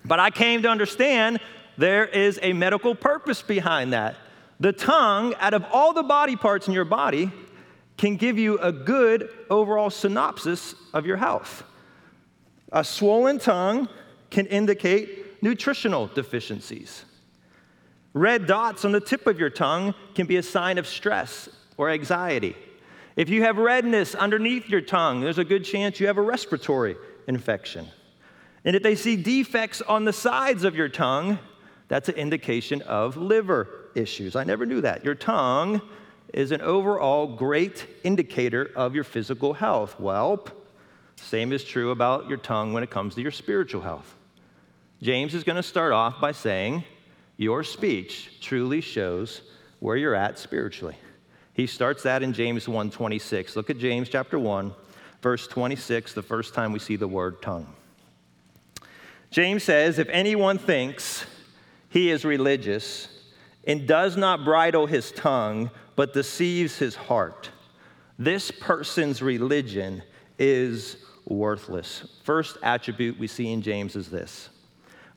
But 0.05 0.19
I 0.19 0.29
came 0.29 0.61
to 0.63 0.69
understand 0.69 1.39
there 1.77 2.05
is 2.05 2.39
a 2.41 2.53
medical 2.53 2.93
purpose 2.95 3.41
behind 3.41 3.93
that. 3.93 4.15
The 4.59 4.73
tongue, 4.73 5.33
out 5.39 5.53
of 5.53 5.65
all 5.71 5.93
the 5.93 6.03
body 6.03 6.35
parts 6.35 6.67
in 6.67 6.73
your 6.73 6.85
body, 6.85 7.31
can 7.97 8.15
give 8.15 8.37
you 8.37 8.59
a 8.59 8.71
good 8.71 9.29
overall 9.49 9.89
synopsis 9.89 10.75
of 10.93 11.05
your 11.05 11.17
health. 11.17 11.63
A 12.71 12.83
swollen 12.83 13.39
tongue 13.39 13.89
can 14.29 14.45
indicate 14.47 15.41
nutritional 15.43 16.07
deficiencies. 16.07 17.05
Red 18.13 18.45
dots 18.45 18.85
on 18.85 18.91
the 18.91 18.99
tip 18.99 19.25
of 19.25 19.39
your 19.39 19.49
tongue 19.49 19.95
can 20.15 20.27
be 20.27 20.37
a 20.37 20.43
sign 20.43 20.77
of 20.77 20.85
stress 20.85 21.49
or 21.77 21.89
anxiety. 21.89 22.55
If 23.15 23.29
you 23.29 23.43
have 23.43 23.57
redness 23.57 24.15
underneath 24.15 24.69
your 24.69 24.81
tongue, 24.81 25.21
there's 25.21 25.37
a 25.37 25.43
good 25.43 25.65
chance 25.65 25.99
you 25.99 26.07
have 26.07 26.17
a 26.17 26.21
respiratory 26.21 26.95
infection. 27.27 27.87
And 28.63 28.75
if 28.75 28.83
they 28.83 28.95
see 28.95 29.15
defects 29.15 29.81
on 29.81 30.05
the 30.05 30.13
sides 30.13 30.63
of 30.63 30.75
your 30.75 30.89
tongue, 30.89 31.39
that's 31.87 32.09
an 32.09 32.15
indication 32.15 32.81
of 32.83 33.17
liver 33.17 33.67
issues. 33.95 34.35
I 34.35 34.43
never 34.43 34.65
knew 34.65 34.81
that. 34.81 35.03
Your 35.03 35.15
tongue 35.15 35.81
is 36.33 36.51
an 36.51 36.61
overall 36.61 37.35
great 37.35 37.87
indicator 38.03 38.71
of 38.75 38.95
your 38.95 39.03
physical 39.03 39.53
health. 39.53 39.99
Well, 39.99 40.47
same 41.17 41.51
is 41.51 41.63
true 41.63 41.91
about 41.91 42.29
your 42.29 42.37
tongue 42.37 42.71
when 42.71 42.83
it 42.83 42.89
comes 42.89 43.15
to 43.15 43.21
your 43.21 43.31
spiritual 43.31 43.81
health. 43.81 44.15
James 45.01 45.33
is 45.33 45.43
going 45.43 45.57
to 45.57 45.63
start 45.63 45.91
off 45.91 46.21
by 46.21 46.31
saying, 46.31 46.83
Your 47.37 47.63
speech 47.63 48.37
truly 48.39 48.81
shows 48.81 49.41
where 49.79 49.97
you're 49.97 50.15
at 50.15 50.39
spiritually. 50.39 50.95
He 51.53 51.67
starts 51.67 52.03
that 52.03 52.23
in 52.23 52.33
James 52.33 52.67
1:26. 52.67 53.55
Look 53.55 53.69
at 53.69 53.77
James 53.77 54.09
chapter 54.09 54.39
1, 54.39 54.73
verse 55.21 55.47
26, 55.47 56.13
the 56.13 56.21
first 56.21 56.53
time 56.53 56.71
we 56.71 56.79
see 56.79 56.95
the 56.95 57.07
word 57.07 57.41
tongue. 57.41 57.67
James 59.29 59.63
says, 59.63 59.99
If 59.99 60.09
anyone 60.09 60.57
thinks 60.57 61.25
he 61.89 62.09
is 62.09 62.25
religious 62.25 63.07
and 63.65 63.87
does 63.87 64.17
not 64.17 64.43
bridle 64.43 64.87
his 64.87 65.11
tongue, 65.11 65.71
but 65.95 66.13
deceives 66.13 66.77
his 66.77 66.95
heart, 66.95 67.49
this 68.17 68.51
person's 68.51 69.21
religion 69.21 70.03
is 70.37 70.97
worthless. 71.25 72.19
First 72.23 72.57
attribute 72.63 73.17
we 73.17 73.27
see 73.27 73.51
in 73.51 73.61
James 73.61 73.95
is 73.95 74.09
this 74.09 74.49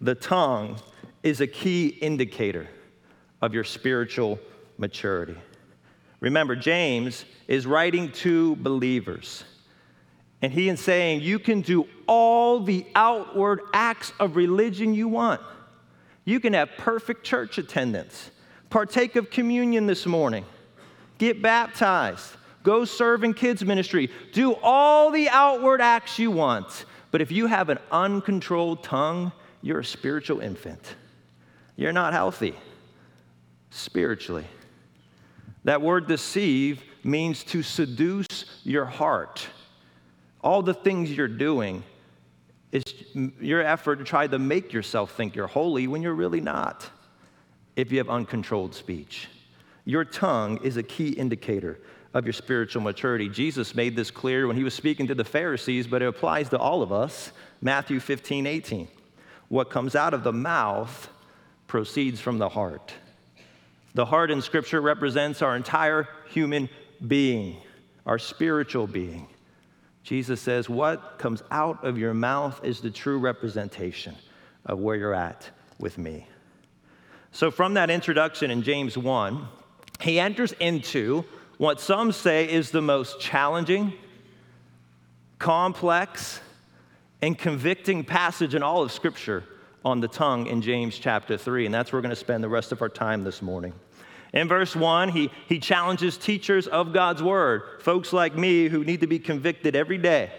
the 0.00 0.14
tongue 0.14 0.76
is 1.22 1.40
a 1.40 1.46
key 1.46 1.88
indicator 1.88 2.68
of 3.40 3.54
your 3.54 3.64
spiritual 3.64 4.38
maturity. 4.78 5.36
Remember, 6.24 6.56
James 6.56 7.26
is 7.48 7.66
writing 7.66 8.10
to 8.12 8.56
believers, 8.56 9.44
and 10.40 10.50
he 10.50 10.70
is 10.70 10.80
saying, 10.80 11.20
You 11.20 11.38
can 11.38 11.60
do 11.60 11.86
all 12.06 12.60
the 12.60 12.86
outward 12.94 13.60
acts 13.74 14.10
of 14.18 14.34
religion 14.34 14.94
you 14.94 15.06
want. 15.06 15.42
You 16.24 16.40
can 16.40 16.54
have 16.54 16.70
perfect 16.78 17.24
church 17.24 17.58
attendance, 17.58 18.30
partake 18.70 19.16
of 19.16 19.28
communion 19.28 19.86
this 19.86 20.06
morning, 20.06 20.46
get 21.18 21.42
baptized, 21.42 22.30
go 22.62 22.86
serve 22.86 23.22
in 23.22 23.34
kids' 23.34 23.62
ministry, 23.62 24.08
do 24.32 24.54
all 24.62 25.10
the 25.10 25.28
outward 25.28 25.82
acts 25.82 26.18
you 26.18 26.30
want. 26.30 26.86
But 27.10 27.20
if 27.20 27.30
you 27.30 27.48
have 27.48 27.68
an 27.68 27.80
uncontrolled 27.92 28.82
tongue, 28.82 29.30
you're 29.60 29.80
a 29.80 29.84
spiritual 29.84 30.40
infant. 30.40 30.96
You're 31.76 31.92
not 31.92 32.14
healthy 32.14 32.54
spiritually. 33.68 34.46
That 35.64 35.80
word 35.80 36.06
deceive 36.06 36.82
means 37.02 37.42
to 37.44 37.62
seduce 37.62 38.44
your 38.64 38.84
heart. 38.84 39.46
All 40.42 40.62
the 40.62 40.74
things 40.74 41.10
you're 41.10 41.26
doing 41.28 41.82
is 42.70 42.82
your 43.40 43.62
effort 43.62 43.96
to 43.96 44.04
try 44.04 44.26
to 44.26 44.38
make 44.38 44.72
yourself 44.72 45.12
think 45.12 45.34
you're 45.34 45.46
holy 45.46 45.86
when 45.86 46.02
you're 46.02 46.14
really 46.14 46.40
not, 46.40 46.90
if 47.76 47.92
you 47.92 47.98
have 47.98 48.10
uncontrolled 48.10 48.74
speech. 48.74 49.28
Your 49.84 50.04
tongue 50.04 50.58
is 50.62 50.76
a 50.76 50.82
key 50.82 51.10
indicator 51.10 51.80
of 52.14 52.24
your 52.26 52.32
spiritual 52.32 52.82
maturity. 52.82 53.28
Jesus 53.28 53.74
made 53.74 53.96
this 53.96 54.10
clear 54.10 54.46
when 54.46 54.56
he 54.56 54.64
was 54.64 54.74
speaking 54.74 55.06
to 55.06 55.14
the 55.14 55.24
Pharisees, 55.24 55.86
but 55.86 56.02
it 56.02 56.06
applies 56.06 56.48
to 56.50 56.58
all 56.58 56.82
of 56.82 56.92
us. 56.92 57.32
Matthew 57.60 58.00
15, 58.00 58.46
18. 58.46 58.88
What 59.48 59.70
comes 59.70 59.94
out 59.94 60.14
of 60.14 60.24
the 60.24 60.32
mouth 60.32 61.08
proceeds 61.66 62.20
from 62.20 62.38
the 62.38 62.48
heart. 62.48 62.92
The 63.94 64.04
heart 64.04 64.32
in 64.32 64.42
Scripture 64.42 64.80
represents 64.80 65.40
our 65.40 65.54
entire 65.54 66.08
human 66.28 66.68
being, 67.06 67.58
our 68.06 68.18
spiritual 68.18 68.88
being. 68.88 69.28
Jesus 70.02 70.40
says, 70.40 70.68
What 70.68 71.18
comes 71.18 71.42
out 71.50 71.84
of 71.84 71.96
your 71.96 72.12
mouth 72.12 72.60
is 72.64 72.80
the 72.80 72.90
true 72.90 73.18
representation 73.18 74.16
of 74.66 74.80
where 74.80 74.96
you're 74.96 75.14
at 75.14 75.48
with 75.78 75.96
me. 75.96 76.26
So, 77.30 77.50
from 77.50 77.74
that 77.74 77.88
introduction 77.88 78.50
in 78.50 78.62
James 78.62 78.98
1, 78.98 79.46
he 80.00 80.18
enters 80.18 80.52
into 80.58 81.24
what 81.58 81.80
some 81.80 82.10
say 82.10 82.50
is 82.50 82.70
the 82.70 82.82
most 82.82 83.20
challenging, 83.20 83.92
complex, 85.38 86.40
and 87.22 87.38
convicting 87.38 88.04
passage 88.04 88.56
in 88.56 88.62
all 88.62 88.82
of 88.82 88.90
Scripture 88.90 89.44
on 89.84 90.00
the 90.00 90.08
tongue 90.08 90.46
in 90.46 90.62
James 90.62 90.98
chapter 90.98 91.36
3. 91.36 91.66
And 91.66 91.74
that's 91.74 91.92
where 91.92 91.98
we're 91.98 92.02
going 92.02 92.10
to 92.10 92.16
spend 92.16 92.42
the 92.42 92.48
rest 92.48 92.72
of 92.72 92.82
our 92.82 92.88
time 92.88 93.22
this 93.22 93.40
morning. 93.40 93.72
In 94.34 94.48
verse 94.48 94.76
1, 94.76 95.08
he, 95.08 95.30
he 95.48 95.58
challenges 95.58 96.18
teachers 96.18 96.66
of 96.66 96.92
God's 96.92 97.22
word, 97.22 97.62
folks 97.80 98.12
like 98.12 98.36
me 98.36 98.68
who 98.68 98.84
need 98.84 99.00
to 99.00 99.06
be 99.06 99.18
convicted 99.18 99.74
every 99.74 99.96
day 99.96 100.30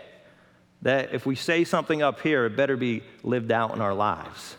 that 0.86 1.14
if 1.14 1.26
we 1.26 1.36
say 1.36 1.64
something 1.64 2.04
up 2.04 2.22
here, 2.22 2.46
it 2.46 2.56
better 2.56 2.78
be 2.78 3.02
lived 3.24 3.52
out 3.52 3.74
in 3.74 3.82
our 3.82 3.94
lives. 3.94 4.56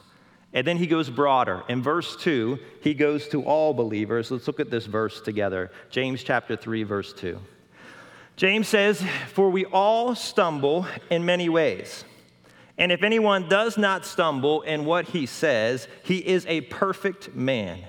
And 0.52 0.66
then 0.66 0.76
he 0.76 0.88
goes 0.88 1.08
broader. 1.08 1.62
In 1.68 1.82
verse 1.82 2.16
2, 2.16 2.58
he 2.80 2.94
goes 2.94 3.28
to 3.28 3.44
all 3.44 3.72
believers. 3.72 4.30
Let's 4.30 4.48
look 4.48 4.58
at 4.58 4.70
this 4.70 4.86
verse 4.86 5.20
together. 5.20 5.70
James 5.88 6.24
chapter 6.24 6.56
3, 6.56 6.82
verse 6.82 7.12
2. 7.12 7.38
James 8.34 8.66
says, 8.66 9.04
For 9.28 9.50
we 9.50 9.66
all 9.66 10.16
stumble 10.16 10.86
in 11.10 11.24
many 11.24 11.48
ways. 11.48 12.04
And 12.76 12.90
if 12.90 13.04
anyone 13.04 13.48
does 13.48 13.78
not 13.78 14.04
stumble 14.04 14.62
in 14.62 14.84
what 14.84 15.06
he 15.06 15.26
says, 15.26 15.86
he 16.02 16.18
is 16.18 16.44
a 16.46 16.62
perfect 16.62 17.36
man, 17.36 17.84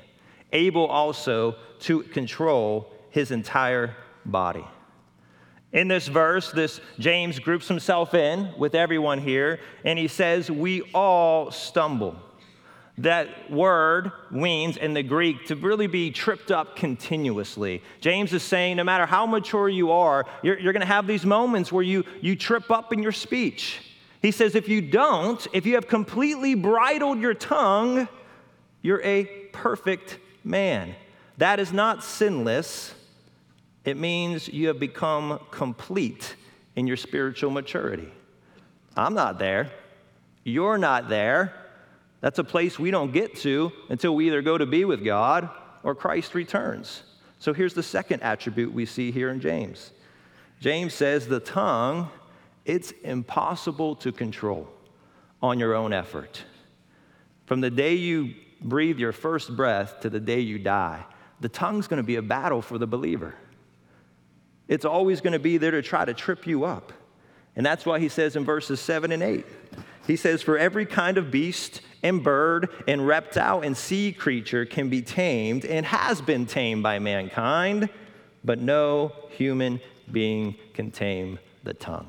able 0.52 0.88
also 0.88 1.56
to 1.80 2.04
control 2.04 2.92
his 3.10 3.32
entire 3.32 3.96
body. 4.26 4.66
In 5.74 5.88
this 5.88 6.08
verse, 6.08 6.52
this 6.52 6.80
James 6.98 7.40
groups 7.40 7.68
himself 7.68 8.14
in 8.14 8.54
with 8.58 8.74
everyone 8.74 9.20
here, 9.20 9.60
and 9.84 10.00
he 10.00 10.08
says, 10.08 10.50
We 10.50 10.82
all 10.94 11.52
stumble. 11.52 12.16
That 13.00 13.52
word 13.52 14.12
means 14.32 14.78
in 14.78 14.96
the 14.96 15.04
Greek 15.04 15.46
to 15.48 15.56
really 15.56 15.86
be 15.86 16.10
tripped 16.10 16.50
up 16.50 16.76
continuously. 16.76 17.84
James 18.02 18.34
is 18.34 18.42
saying 18.42 18.78
no 18.78 18.84
matter 18.84 19.06
how 19.06 19.28
mature 19.28 19.70
you 19.70 19.92
are, 19.92 20.26
you're, 20.42 20.58
you're 20.58 20.74
going 20.74 20.82
to 20.82 20.88
have 20.88 21.06
these 21.06 21.24
moments 21.24 21.72
where 21.72 21.84
you, 21.84 22.04
you 22.22 22.36
trip 22.36 22.72
up 22.72 22.92
in 22.92 23.04
your 23.04 23.12
speech. 23.12 23.80
He 24.20 24.32
says, 24.32 24.56
if 24.56 24.68
you 24.68 24.82
don't, 24.82 25.46
if 25.54 25.68
you 25.68 25.76
have 25.76 25.88
completely 25.88 26.56
bridled 26.56 27.20
your 27.20 27.36
tongue, 27.36 28.08
you're 28.82 29.02
a 29.04 29.26
perfect 29.54 30.18
man. 30.48 30.96
That 31.38 31.60
is 31.60 31.72
not 31.72 32.04
sinless, 32.04 32.94
it 33.86 33.98
means 33.98 34.48
you 34.48 34.68
have 34.68 34.80
become 34.80 35.40
complete 35.52 36.36
in 36.76 36.88
your 36.88 36.98
spiritual 36.98 37.52
maturity. 37.52 38.12
I'm 38.96 39.14
not 39.14 39.40
there. 39.40 39.72
You're 40.44 40.78
not 40.78 41.10
there. 41.10 41.54
That's 42.22 42.40
a 42.40 42.44
place 42.44 42.80
we 42.80 42.92
don't 42.92 43.12
get 43.12 43.36
to 43.38 43.72
until 43.90 44.16
we 44.16 44.28
either 44.28 44.42
go 44.42 44.58
to 44.58 44.66
be 44.66 44.86
with 44.86 45.06
God 45.06 45.50
or 45.84 45.94
Christ 45.94 46.34
returns. 46.34 47.04
So 47.40 47.54
here's 47.54 47.76
the 47.76 47.84
second 47.84 48.24
attribute 48.24 48.74
we 48.74 48.86
see 48.86 49.12
here 49.12 49.30
in 49.30 49.40
James. 49.40 49.92
James 50.60 50.94
says 50.94 51.28
the 51.28 51.40
tongue, 51.40 52.10
it's 52.66 52.92
impossible 53.04 53.96
to 53.98 54.12
control 54.12 54.68
on 55.42 55.60
your 55.60 55.76
own 55.76 55.94
effort. 55.94 56.44
From 57.46 57.62
the 57.62 57.70
day 57.70 57.94
you 57.94 58.34
breathe 58.62 59.00
your 59.00 59.12
first 59.12 59.56
breath 59.56 60.02
to 60.02 60.10
the 60.10 60.20
day 60.20 60.40
you 60.40 60.60
die, 60.60 61.06
the 61.40 61.50
tongue's 61.50 61.88
going 61.88 62.02
to 62.02 62.08
be 62.08 62.16
a 62.16 62.22
battle 62.22 62.62
for 62.62 62.78
the 62.78 62.88
believer. 62.88 63.36
It's 64.68 64.86
always 64.86 65.22
going 65.22 65.34
to 65.34 65.40
be 65.40 65.58
there 65.58 65.72
to 65.72 65.82
try 65.82 66.06
to 66.06 66.14
trip 66.14 66.46
you 66.48 66.66
up. 66.66 66.92
And 67.56 67.66
that's 67.66 67.86
why 67.86 68.00
he 68.00 68.10
says 68.10 68.36
in 68.36 68.46
verses 68.46 68.80
7 68.80 69.12
and 69.12 69.24
8 69.24 69.46
He 70.06 70.16
says, 70.16 70.42
For 70.42 70.58
every 70.58 70.86
kind 70.86 71.18
of 71.18 71.32
beast 71.32 71.82
and 72.04 72.24
bird 72.24 72.70
and 72.88 73.06
reptile 73.08 73.62
and 73.62 73.76
sea 73.76 74.12
creature 74.12 74.66
can 74.66 74.90
be 74.90 75.02
tamed 75.02 75.66
and 75.66 75.86
has 75.86 76.22
been 76.22 76.46
tamed 76.46 76.84
by 76.84 77.00
mankind, 77.00 77.90
but 78.44 78.60
no 78.60 79.12
human 79.32 79.80
being 80.12 80.56
can 80.74 80.92
tame 80.92 81.40
the 81.64 81.74
tongue. 81.74 82.08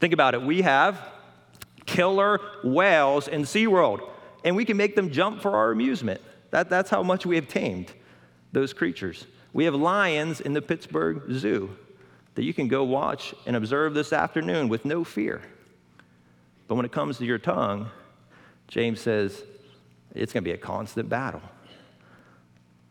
Think 0.00 0.12
about 0.12 0.34
it. 0.34 0.42
We 0.42 0.62
have 0.62 1.00
killer 1.84 2.40
whales 2.62 3.26
in 3.26 3.42
SeaWorld, 3.42 4.08
and 4.44 4.56
we 4.56 4.64
can 4.64 4.76
make 4.76 4.94
them 4.94 5.10
jump 5.10 5.42
for 5.42 5.56
our 5.56 5.70
amusement. 5.70 6.20
That, 6.50 6.70
that's 6.70 6.90
how 6.90 7.02
much 7.02 7.26
we 7.26 7.36
have 7.36 7.48
tamed 7.48 7.92
those 8.52 8.72
creatures. 8.72 9.26
We 9.52 9.64
have 9.64 9.74
lions 9.74 10.40
in 10.40 10.52
the 10.52 10.62
Pittsburgh 10.62 11.22
Zoo 11.32 11.76
that 12.34 12.44
you 12.44 12.54
can 12.54 12.68
go 12.68 12.84
watch 12.84 13.34
and 13.46 13.56
observe 13.56 13.94
this 13.94 14.12
afternoon 14.12 14.68
with 14.68 14.84
no 14.84 15.04
fear. 15.04 15.42
But 16.68 16.76
when 16.76 16.84
it 16.84 16.92
comes 16.92 17.18
to 17.18 17.24
your 17.24 17.38
tongue, 17.38 17.90
James 18.68 19.00
says 19.00 19.42
it's 20.14 20.32
going 20.32 20.44
to 20.44 20.48
be 20.48 20.54
a 20.54 20.58
constant 20.58 21.08
battle. 21.08 21.42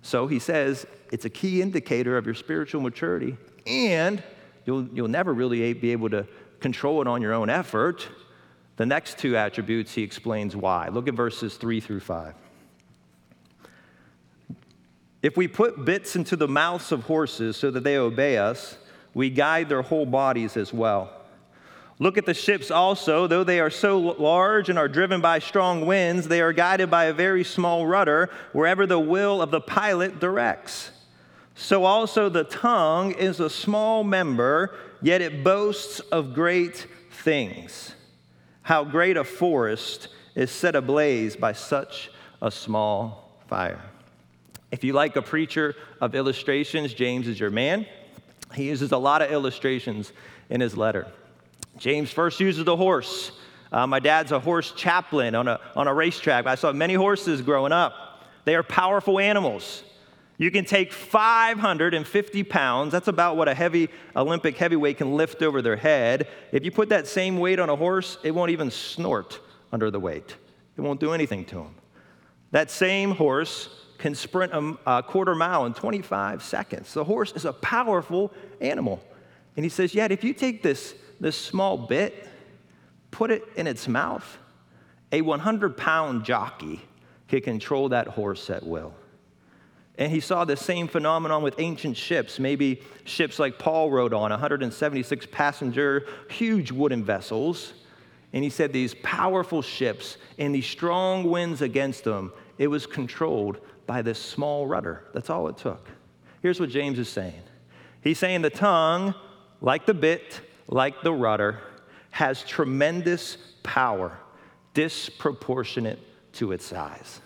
So 0.01 0.27
he 0.27 0.39
says 0.39 0.85
it's 1.11 1.25
a 1.25 1.29
key 1.29 1.61
indicator 1.61 2.17
of 2.17 2.25
your 2.25 2.35
spiritual 2.35 2.81
maturity, 2.81 3.37
and 3.65 4.21
you'll, 4.65 4.87
you'll 4.89 5.07
never 5.07 5.33
really 5.33 5.73
be 5.73 5.91
able 5.91 6.09
to 6.09 6.27
control 6.59 7.01
it 7.01 7.07
on 7.07 7.21
your 7.21 7.33
own 7.33 7.49
effort. 7.49 8.07
The 8.77 8.85
next 8.85 9.17
two 9.17 9.35
attributes, 9.35 9.93
he 9.93 10.03
explains 10.03 10.55
why. 10.55 10.89
Look 10.89 11.07
at 11.07 11.15
verses 11.15 11.57
three 11.57 11.79
through 11.79 11.99
five. 11.99 12.33
If 15.23 15.35
we 15.35 15.47
put 15.47 15.83
bits 15.83 16.15
into 16.15 16.35
the 16.35 16.47
mouths 16.47 16.91
of 16.91 17.03
horses 17.03 17.57
so 17.57 17.71
that 17.71 17.83
they 17.83 17.97
obey 17.97 18.37
us, 18.37 18.77
we 19.15 19.31
guide 19.31 19.67
their 19.67 19.81
whole 19.81 20.05
bodies 20.05 20.55
as 20.55 20.71
well. 20.71 21.11
Look 21.97 22.19
at 22.19 22.27
the 22.27 22.35
ships 22.35 22.69
also, 22.69 23.25
though 23.25 23.43
they 23.43 23.59
are 23.59 23.71
so 23.71 23.97
large 23.97 24.69
and 24.69 24.77
are 24.77 24.87
driven 24.87 25.19
by 25.19 25.39
strong 25.39 25.87
winds, 25.87 26.27
they 26.27 26.41
are 26.41 26.53
guided 26.53 26.91
by 26.91 27.05
a 27.05 27.13
very 27.13 27.43
small 27.43 27.87
rudder 27.87 28.29
wherever 28.53 28.85
the 28.85 28.99
will 28.99 29.41
of 29.41 29.49
the 29.49 29.59
pilot 29.59 30.19
directs. 30.19 30.91
So 31.55 31.85
also 31.85 32.29
the 32.29 32.43
tongue 32.43 33.13
is 33.13 33.39
a 33.39 33.49
small 33.49 34.03
member, 34.03 34.75
yet 35.01 35.21
it 35.21 35.43
boasts 35.43 35.99
of 35.99 36.35
great 36.35 36.85
things. 37.09 37.95
How 38.67 38.83
great 38.83 39.15
a 39.15 39.23
forest 39.23 40.09
is 40.35 40.51
set 40.51 40.75
ablaze 40.75 41.37
by 41.37 41.53
such 41.53 42.11
a 42.41 42.51
small 42.51 43.31
fire. 43.47 43.79
If 44.73 44.83
you 44.83 44.91
like 44.91 45.15
a 45.15 45.21
preacher 45.21 45.73
of 46.01 46.13
illustrations, 46.15 46.93
James 46.93 47.29
is 47.29 47.39
your 47.39 47.49
man. 47.49 47.85
He 48.53 48.65
uses 48.65 48.91
a 48.91 48.97
lot 48.97 49.21
of 49.21 49.31
illustrations 49.31 50.11
in 50.49 50.59
his 50.59 50.75
letter. 50.75 51.07
James 51.77 52.11
first 52.11 52.41
uses 52.41 52.65
the 52.65 52.75
horse. 52.75 53.31
Uh, 53.71 53.87
my 53.87 54.01
dad's 54.01 54.33
a 54.33 54.39
horse 54.41 54.73
chaplain 54.73 55.33
on 55.33 55.47
a, 55.47 55.61
on 55.73 55.87
a 55.87 55.93
racetrack. 55.93 56.45
I 56.45 56.55
saw 56.55 56.73
many 56.73 56.95
horses 56.95 57.41
growing 57.41 57.71
up. 57.71 58.21
They 58.43 58.55
are 58.55 58.63
powerful 58.63 59.17
animals. 59.17 59.81
You 60.37 60.51
can 60.51 60.65
take 60.65 60.93
550 60.93 62.43
pounds, 62.43 62.91
that's 62.91 63.07
about 63.07 63.37
what 63.37 63.47
a 63.47 63.55
heavy 63.55 63.89
Olympic 64.15 64.57
heavyweight 64.57 64.97
can 64.97 65.15
lift 65.15 65.41
over 65.41 65.61
their 65.61 65.75
head. 65.75 66.27
If 66.51 66.63
you 66.63 66.71
put 66.71 66.89
that 66.89 67.07
same 67.07 67.39
weight 67.39 67.59
on 67.59 67.69
a 67.69 67.75
horse, 67.75 68.19
it 68.23 68.31
won't 68.31 68.51
even 68.51 68.69
snort 68.69 69.39
under 69.71 69.89
the 69.89 69.99
weight, 69.99 70.35
it 70.77 70.81
won't 70.81 70.99
do 70.99 71.13
anything 71.13 71.45
to 71.45 71.61
him. 71.61 71.75
That 72.51 72.69
same 72.69 73.11
horse 73.11 73.69
can 73.97 74.13
sprint 74.13 74.53
a, 74.53 74.77
a 74.85 75.03
quarter 75.03 75.33
mile 75.33 75.65
in 75.65 75.73
25 75.73 76.43
seconds. 76.43 76.93
The 76.93 77.03
horse 77.03 77.33
is 77.33 77.45
a 77.45 77.53
powerful 77.53 78.31
animal. 78.61 79.03
And 79.55 79.65
he 79.65 79.69
says, 79.69 79.95
Yet 79.95 80.11
if 80.11 80.23
you 80.23 80.33
take 80.33 80.61
this 80.61 80.93
this 81.19 81.35
small 81.35 81.77
bit, 81.77 82.27
put 83.11 83.31
it 83.31 83.43
in 83.55 83.67
its 83.67 83.87
mouth, 83.87 84.37
a 85.11 85.21
100 85.21 85.77
pound 85.77 86.23
jockey 86.23 86.81
can 87.27 87.41
control 87.41 87.89
that 87.89 88.07
horse 88.07 88.49
at 88.49 88.65
will. 88.65 88.93
And 89.97 90.11
he 90.11 90.19
saw 90.19 90.45
the 90.45 90.55
same 90.55 90.87
phenomenon 90.87 91.41
with 91.41 91.55
ancient 91.57 91.97
ships, 91.97 92.39
maybe 92.39 92.81
ships 93.03 93.39
like 93.39 93.57
Paul 93.57 93.89
rode 93.89 94.13
on, 94.13 94.29
176 94.29 95.25
passenger, 95.31 96.05
huge 96.29 96.71
wooden 96.71 97.03
vessels. 97.03 97.73
And 98.31 98.43
he 98.43 98.49
said 98.49 98.73
these 98.73 98.93
powerful 98.95 99.61
ships 99.61 100.17
and 100.37 100.53
these 100.53 100.67
strong 100.67 101.23
winds 101.23 101.61
against 101.61 102.03
them, 102.03 102.31
it 102.59 102.67
was 102.67 102.85
controlled 102.85 103.59
by 103.87 104.01
this 104.01 104.19
small 104.19 104.67
rudder. 104.67 105.05
That's 105.13 105.29
all 105.29 105.47
it 105.47 105.57
took. 105.57 105.89
Here's 106.41 106.59
what 106.59 106.69
James 106.69 106.99
is 106.99 107.09
saying 107.09 107.41
He's 108.01 108.19
saying 108.19 108.43
the 108.43 108.49
tongue, 108.49 109.15
like 109.61 109.85
the 109.85 109.93
bit, 109.93 110.41
like 110.67 111.01
the 111.01 111.13
rudder, 111.13 111.59
has 112.11 112.43
tremendous 112.43 113.37
power, 113.63 114.17
disproportionate 114.73 115.99
to 116.33 116.51
its 116.51 116.65
size. 116.65 117.21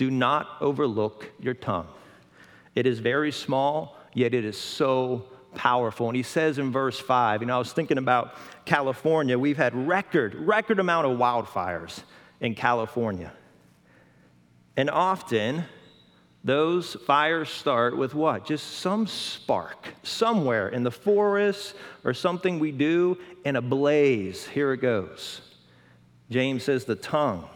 Do 0.00 0.10
not 0.10 0.56
overlook 0.62 1.30
your 1.38 1.52
tongue. 1.52 1.86
It 2.74 2.86
is 2.86 3.00
very 3.00 3.30
small, 3.30 3.98
yet 4.14 4.32
it 4.32 4.46
is 4.46 4.56
so 4.56 5.26
powerful. 5.54 6.08
And 6.08 6.16
he 6.16 6.22
says 6.22 6.56
in 6.58 6.72
verse 6.72 6.98
5, 6.98 7.42
you 7.42 7.46
know, 7.46 7.56
I 7.56 7.58
was 7.58 7.74
thinking 7.74 7.98
about 7.98 8.34
California. 8.64 9.38
We've 9.38 9.58
had 9.58 9.74
record, 9.74 10.34
record 10.36 10.78
amount 10.78 11.06
of 11.06 11.18
wildfires 11.18 12.02
in 12.40 12.54
California. 12.54 13.30
And 14.74 14.88
often, 14.88 15.66
those 16.44 16.94
fires 17.06 17.50
start 17.50 17.94
with 17.94 18.14
what? 18.14 18.46
Just 18.46 18.78
some 18.78 19.06
spark 19.06 19.92
somewhere 20.02 20.70
in 20.70 20.82
the 20.82 20.90
forest 20.90 21.74
or 22.04 22.14
something 22.14 22.58
we 22.58 22.72
do, 22.72 23.18
and 23.44 23.54
a 23.54 23.60
blaze. 23.60 24.46
Here 24.46 24.72
it 24.72 24.80
goes. 24.80 25.42
James 26.30 26.64
says 26.64 26.86
the 26.86 26.96
tongue, 26.96 27.46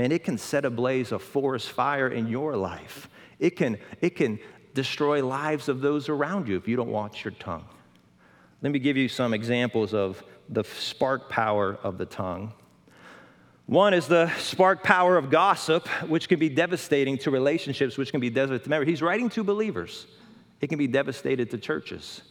man, 0.00 0.12
it 0.12 0.24
can 0.24 0.38
set 0.38 0.64
ablaze 0.64 1.12
a 1.12 1.18
forest 1.18 1.72
fire 1.72 2.08
in 2.08 2.26
your 2.26 2.56
life. 2.56 3.10
It 3.38 3.50
can, 3.50 3.76
it 4.00 4.16
can 4.16 4.38
destroy 4.72 5.22
lives 5.22 5.68
of 5.68 5.82
those 5.82 6.08
around 6.08 6.48
you 6.48 6.56
if 6.56 6.66
you 6.66 6.74
don't 6.74 6.88
watch 6.88 7.22
your 7.22 7.32
tongue. 7.32 7.66
Let 8.62 8.72
me 8.72 8.78
give 8.78 8.96
you 8.96 9.08
some 9.08 9.34
examples 9.34 9.92
of 9.92 10.24
the 10.48 10.64
spark 10.64 11.28
power 11.28 11.78
of 11.82 11.98
the 11.98 12.06
tongue. 12.06 12.54
One 13.66 13.92
is 13.92 14.06
the 14.06 14.34
spark 14.38 14.82
power 14.82 15.18
of 15.18 15.28
gossip, 15.28 15.86
which 16.08 16.30
can 16.30 16.38
be 16.38 16.48
devastating 16.48 17.18
to 17.18 17.30
relationships, 17.30 17.98
which 17.98 18.10
can 18.10 18.20
be 18.20 18.30
devastating 18.30 18.64
to 18.64 18.70
marriage. 18.70 18.88
He's 18.88 19.02
writing 19.02 19.28
to 19.30 19.44
believers. 19.44 20.06
It 20.62 20.68
can 20.68 20.78
be 20.78 20.86
devastating 20.86 21.46
to 21.48 21.58
churches. 21.58 22.22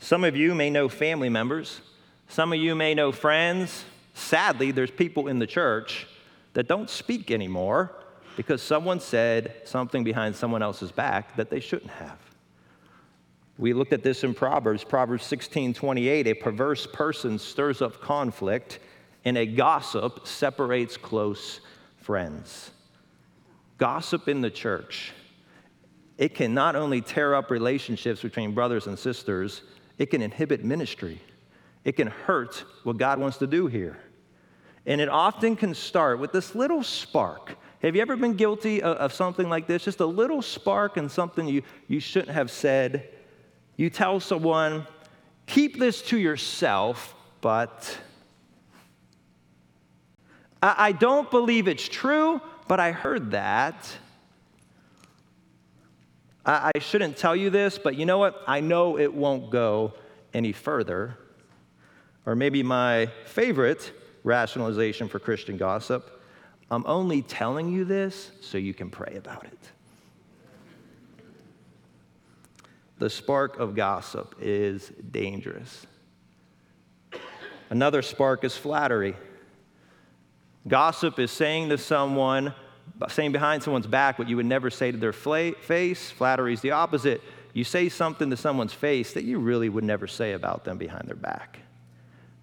Some 0.00 0.22
of 0.22 0.36
you 0.36 0.54
may 0.54 0.68
know 0.68 0.90
family 0.90 1.30
members. 1.30 1.80
Some 2.28 2.52
of 2.52 2.58
you 2.58 2.74
may 2.74 2.92
know 2.92 3.10
friends. 3.10 3.86
Sadly, 4.12 4.70
there's 4.70 4.90
people 4.90 5.28
in 5.28 5.38
the 5.38 5.46
church 5.46 6.06
that 6.56 6.66
don't 6.66 6.88
speak 6.88 7.30
anymore 7.30 7.92
because 8.34 8.62
someone 8.62 8.98
said 8.98 9.52
something 9.66 10.02
behind 10.02 10.34
someone 10.34 10.62
else's 10.62 10.90
back 10.90 11.36
that 11.36 11.50
they 11.50 11.60
shouldn't 11.60 11.90
have. 11.90 12.18
We 13.58 13.74
looked 13.74 13.92
at 13.92 14.02
this 14.02 14.24
in 14.24 14.32
Proverbs, 14.32 14.82
Proverbs 14.82 15.26
16 15.26 15.74
28. 15.74 16.26
A 16.26 16.32
perverse 16.32 16.86
person 16.86 17.38
stirs 17.38 17.82
up 17.82 18.00
conflict 18.00 18.78
and 19.26 19.36
a 19.36 19.44
gossip 19.44 20.26
separates 20.26 20.96
close 20.96 21.60
friends. 21.98 22.70
Gossip 23.76 24.26
in 24.26 24.40
the 24.40 24.50
church, 24.50 25.12
it 26.16 26.34
can 26.34 26.54
not 26.54 26.74
only 26.74 27.02
tear 27.02 27.34
up 27.34 27.50
relationships 27.50 28.22
between 28.22 28.54
brothers 28.54 28.86
and 28.86 28.98
sisters, 28.98 29.60
it 29.98 30.06
can 30.06 30.22
inhibit 30.22 30.64
ministry. 30.64 31.20
It 31.84 31.96
can 31.96 32.06
hurt 32.06 32.64
what 32.82 32.96
God 32.96 33.20
wants 33.20 33.36
to 33.38 33.46
do 33.46 33.66
here. 33.66 33.98
And 34.86 35.00
it 35.00 35.08
often 35.08 35.56
can 35.56 35.74
start 35.74 36.20
with 36.20 36.32
this 36.32 36.54
little 36.54 36.82
spark. 36.82 37.56
Have 37.82 37.96
you 37.96 38.02
ever 38.02 38.16
been 38.16 38.34
guilty 38.34 38.80
of, 38.82 38.96
of, 38.98 39.12
something 39.12 39.48
like 39.48 39.66
this? 39.66 39.84
Just 39.84 40.00
a 40.00 40.06
little 40.06 40.40
spark 40.40 40.96
and 40.96 41.10
something 41.10 41.48
you, 41.48 41.62
you 41.88 41.98
shouldn't 41.98 42.32
have 42.32 42.50
said. 42.50 43.08
You 43.76 43.90
tell 43.90 44.20
someone, 44.20 44.86
keep 45.46 45.78
this 45.78 46.02
to 46.02 46.18
yourself, 46.18 47.14
but 47.40 47.98
I 50.62 50.92
don't 50.92 51.30
believe 51.30 51.68
it's 51.68 51.86
true, 51.86 52.40
but 52.66 52.80
I 52.80 52.92
heard 52.92 53.32
that. 53.32 53.88
I 56.44 56.72
shouldn't 56.78 57.16
tell 57.16 57.34
you 57.34 57.50
this, 57.50 57.76
but 57.76 57.96
you 57.96 58.06
know 58.06 58.18
what? 58.18 58.42
I 58.46 58.60
know 58.60 58.98
it 58.98 59.12
won't 59.12 59.50
go 59.50 59.94
any 60.32 60.52
further. 60.52 61.18
Or 62.24 62.36
maybe 62.36 62.62
my 62.62 63.06
favorite 63.24 63.92
rationalization 64.26 65.08
for 65.08 65.18
Christian 65.18 65.56
gossip 65.56 66.16
I'm 66.70 66.84
only 66.86 67.22
telling 67.22 67.70
you 67.70 67.84
this 67.84 68.32
so 68.40 68.58
you 68.58 68.74
can 68.74 68.90
pray 68.90 69.14
about 69.16 69.44
it. 69.44 69.58
The 72.98 73.10
spark 73.10 73.58
of 73.58 73.74
gossip 73.74 74.34
is 74.40 74.90
dangerous. 75.10 75.86
Another 77.70 78.02
spark 78.02 78.42
is 78.42 78.56
flattery. 78.56 79.14
Gossip 80.66 81.18
is 81.18 81.30
saying 81.30 81.68
to 81.68 81.78
someone, 81.78 82.54
saying 83.08 83.32
behind 83.32 83.62
someone's 83.62 83.86
back 83.86 84.18
what 84.18 84.28
you 84.28 84.36
would 84.36 84.46
never 84.46 84.70
say 84.70 84.90
to 84.90 84.98
their 84.98 85.12
face. 85.12 86.10
Flattery 86.10 86.54
is 86.54 86.62
the 86.62 86.72
opposite. 86.72 87.20
You 87.52 87.64
say 87.64 87.88
something 87.88 88.30
to 88.30 88.36
someone's 88.36 88.72
face 88.72 89.12
that 89.12 89.24
you 89.24 89.38
really 89.38 89.68
would 89.68 89.84
never 89.84 90.06
say 90.06 90.32
about 90.32 90.64
them 90.64 90.78
behind 90.78 91.06
their 91.06 91.16
back. 91.16 91.60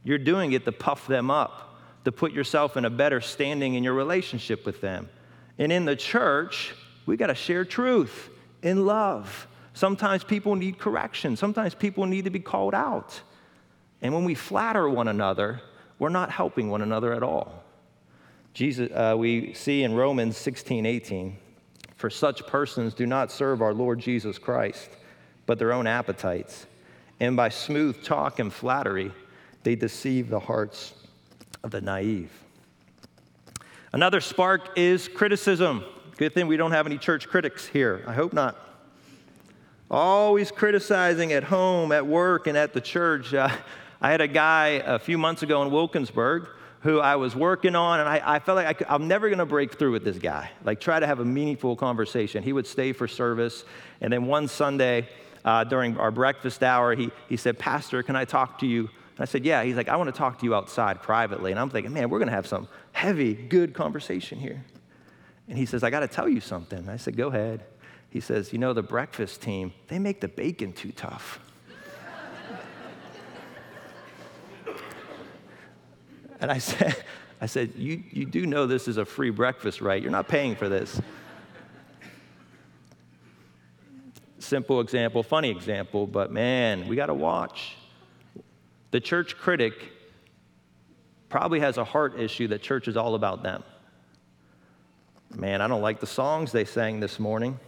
You're 0.03 0.17
doing 0.17 0.53
it 0.53 0.65
to 0.65 0.71
puff 0.71 1.07
them 1.07 1.31
up, 1.31 1.72
to 2.05 2.11
put 2.11 2.31
yourself 2.31 2.77
in 2.77 2.85
a 2.85 2.89
better 2.89 3.21
standing 3.21 3.75
in 3.75 3.83
your 3.83 3.93
relationship 3.93 4.65
with 4.65 4.81
them. 4.81 5.09
And 5.57 5.71
in 5.71 5.85
the 5.85 5.95
church, 5.95 6.73
we 7.05 7.17
got 7.17 7.27
to 7.27 7.35
share 7.35 7.65
truth 7.65 8.29
in 8.61 8.85
love. 8.85 9.47
Sometimes 9.73 10.23
people 10.23 10.55
need 10.55 10.77
correction, 10.77 11.35
sometimes 11.35 11.73
people 11.75 12.05
need 12.05 12.25
to 12.25 12.29
be 12.29 12.39
called 12.39 12.75
out. 12.75 13.19
And 14.01 14.13
when 14.13 14.25
we 14.25 14.35
flatter 14.35 14.89
one 14.89 15.07
another, 15.07 15.61
we're 15.97 16.09
not 16.09 16.29
helping 16.29 16.69
one 16.69 16.81
another 16.81 17.13
at 17.13 17.23
all. 17.23 17.63
Jesus, 18.53 18.91
uh, 18.91 19.15
we 19.17 19.53
see 19.53 19.83
in 19.83 19.95
Romans 19.95 20.37
16, 20.37 20.85
18, 20.85 21.37
for 21.95 22.09
such 22.09 22.45
persons 22.45 22.93
do 22.93 23.05
not 23.07 23.31
serve 23.31 23.61
our 23.61 23.73
Lord 23.73 23.99
Jesus 23.99 24.37
Christ, 24.37 24.89
but 25.45 25.57
their 25.57 25.73
own 25.73 25.87
appetites. 25.87 26.67
And 27.19 27.35
by 27.35 27.49
smooth 27.49 28.03
talk 28.03 28.39
and 28.39 28.53
flattery, 28.53 29.11
they 29.63 29.75
deceive 29.75 30.29
the 30.29 30.39
hearts 30.39 30.93
of 31.63 31.71
the 31.71 31.81
naive. 31.81 32.31
Another 33.93 34.19
spark 34.19 34.77
is 34.77 35.07
criticism. 35.07 35.83
Good 36.17 36.33
thing 36.33 36.47
we 36.47 36.57
don't 36.57 36.71
have 36.71 36.85
any 36.85 36.97
church 36.97 37.27
critics 37.27 37.65
here. 37.65 38.03
I 38.05 38.13
hope 38.13 38.33
not. 38.33 38.57
Always 39.89 40.51
criticizing 40.51 41.31
at 41.31 41.43
home, 41.43 41.91
at 41.91 42.05
work, 42.05 42.47
and 42.47 42.57
at 42.57 42.73
the 42.73 42.81
church. 42.81 43.33
Uh, 43.33 43.49
I 44.01 44.11
had 44.11 44.19
a 44.19 44.27
guy 44.27 44.81
a 44.85 44.99
few 44.99 45.17
months 45.17 45.43
ago 45.43 45.61
in 45.61 45.71
Wilkinsburg 45.71 46.49
who 46.81 46.99
I 46.99 47.15
was 47.15 47.33
working 47.33 47.77
on, 47.77 48.01
and 48.01 48.09
I, 48.09 48.21
I 48.25 48.39
felt 48.39 48.57
like 48.57 48.81
I 48.89 48.95
am 48.95 49.07
never 49.07 49.29
going 49.29 49.39
to 49.39 49.45
break 49.45 49.79
through 49.79 49.93
with 49.93 50.03
this 50.03 50.17
guy. 50.17 50.49
Like, 50.65 50.81
try 50.81 50.99
to 50.99 51.07
have 51.07 51.21
a 51.21 51.25
meaningful 51.25 51.77
conversation. 51.77 52.43
He 52.43 52.51
would 52.51 52.67
stay 52.67 52.91
for 52.91 53.07
service, 53.07 53.63
and 54.01 54.11
then 54.11 54.25
one 54.25 54.49
Sunday 54.49 55.07
uh, 55.45 55.63
during 55.63 55.97
our 55.97 56.11
breakfast 56.11 56.61
hour, 56.61 56.93
he, 56.93 57.09
he 57.29 57.37
said, 57.37 57.57
Pastor, 57.57 58.03
can 58.03 58.17
I 58.17 58.25
talk 58.25 58.59
to 58.59 58.67
you? 58.67 58.89
And 59.15 59.21
I 59.21 59.25
said, 59.25 59.45
Yeah. 59.45 59.63
He's 59.63 59.75
like, 59.75 59.89
I 59.89 59.95
want 59.95 60.13
to 60.13 60.17
talk 60.17 60.39
to 60.39 60.45
you 60.45 60.55
outside 60.55 61.01
privately. 61.01 61.51
And 61.51 61.59
I'm 61.59 61.69
thinking, 61.69 61.93
man, 61.93 62.09
we're 62.09 62.19
going 62.19 62.29
to 62.29 62.35
have 62.35 62.47
some 62.47 62.67
heavy, 62.91 63.33
good 63.33 63.73
conversation 63.73 64.39
here. 64.39 64.63
And 65.47 65.57
he 65.57 65.65
says, 65.65 65.83
I 65.83 65.89
got 65.89 65.99
to 66.01 66.07
tell 66.07 66.29
you 66.29 66.39
something. 66.39 66.89
I 66.89 66.97
said, 66.97 67.15
Go 67.17 67.27
ahead. 67.27 67.63
He 68.09 68.19
says, 68.19 68.53
You 68.53 68.59
know, 68.59 68.73
the 68.73 68.83
breakfast 68.83 69.41
team, 69.41 69.73
they 69.87 69.99
make 69.99 70.21
the 70.21 70.27
bacon 70.27 70.73
too 70.73 70.91
tough. 70.91 71.39
And 76.39 76.51
I 76.51 76.57
said, 76.57 77.01
I 77.43 77.45
said, 77.45 77.73
you, 77.75 78.03
you 78.09 78.25
do 78.25 78.45
know 78.45 78.67
this 78.67 78.87
is 78.87 78.95
a 78.95 79.03
free 79.03 79.29
breakfast, 79.29 79.81
right? 79.81 80.01
You're 80.01 80.11
not 80.11 80.29
paying 80.29 80.55
for 80.55 80.69
this. 80.69 81.01
Simple 84.39 84.79
example, 84.79 85.23
funny 85.23 85.49
example, 85.49 86.07
but 86.07 86.31
man, 86.31 86.87
we 86.87 86.95
got 86.95 87.07
to 87.07 87.13
watch. 87.13 87.75
The 88.93 89.01
church 89.01 89.39
critic 89.39 89.73
probably 91.27 91.61
has 91.61 91.77
a 91.77 91.83
heart 91.83 92.19
issue 92.19 92.49
that 92.49 92.61
church 92.61 92.87
is 92.87 92.95
all 92.95 93.15
about 93.15 93.41
them. 93.41 93.63
Man, 95.35 95.61
I 95.61 95.67
don't 95.67 95.81
like 95.81 95.99
the 95.99 96.05
songs 96.05 96.51
they 96.51 96.63
sang 96.63 96.99
this 96.99 97.19
morning. 97.19 97.59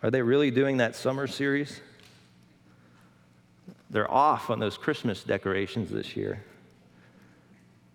Are 0.00 0.10
they 0.12 0.22
really 0.22 0.52
doing 0.52 0.76
that 0.76 0.94
summer 0.94 1.26
series? 1.26 1.80
They're 3.90 4.08
off 4.08 4.50
on 4.50 4.60
those 4.60 4.78
Christmas 4.78 5.24
decorations 5.24 5.90
this 5.90 6.16
year. 6.16 6.44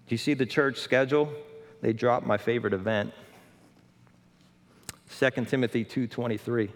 Do 0.10 0.14
you 0.14 0.18
see 0.18 0.34
the 0.34 0.46
church 0.46 0.80
schedule? 0.80 1.32
They 1.80 1.94
dropped 1.94 2.28
my 2.28 2.36
favorite 2.36 2.74
event. 2.74 3.14
2 5.10 5.46
Timothy 5.46 5.86
2:23. 5.86 6.70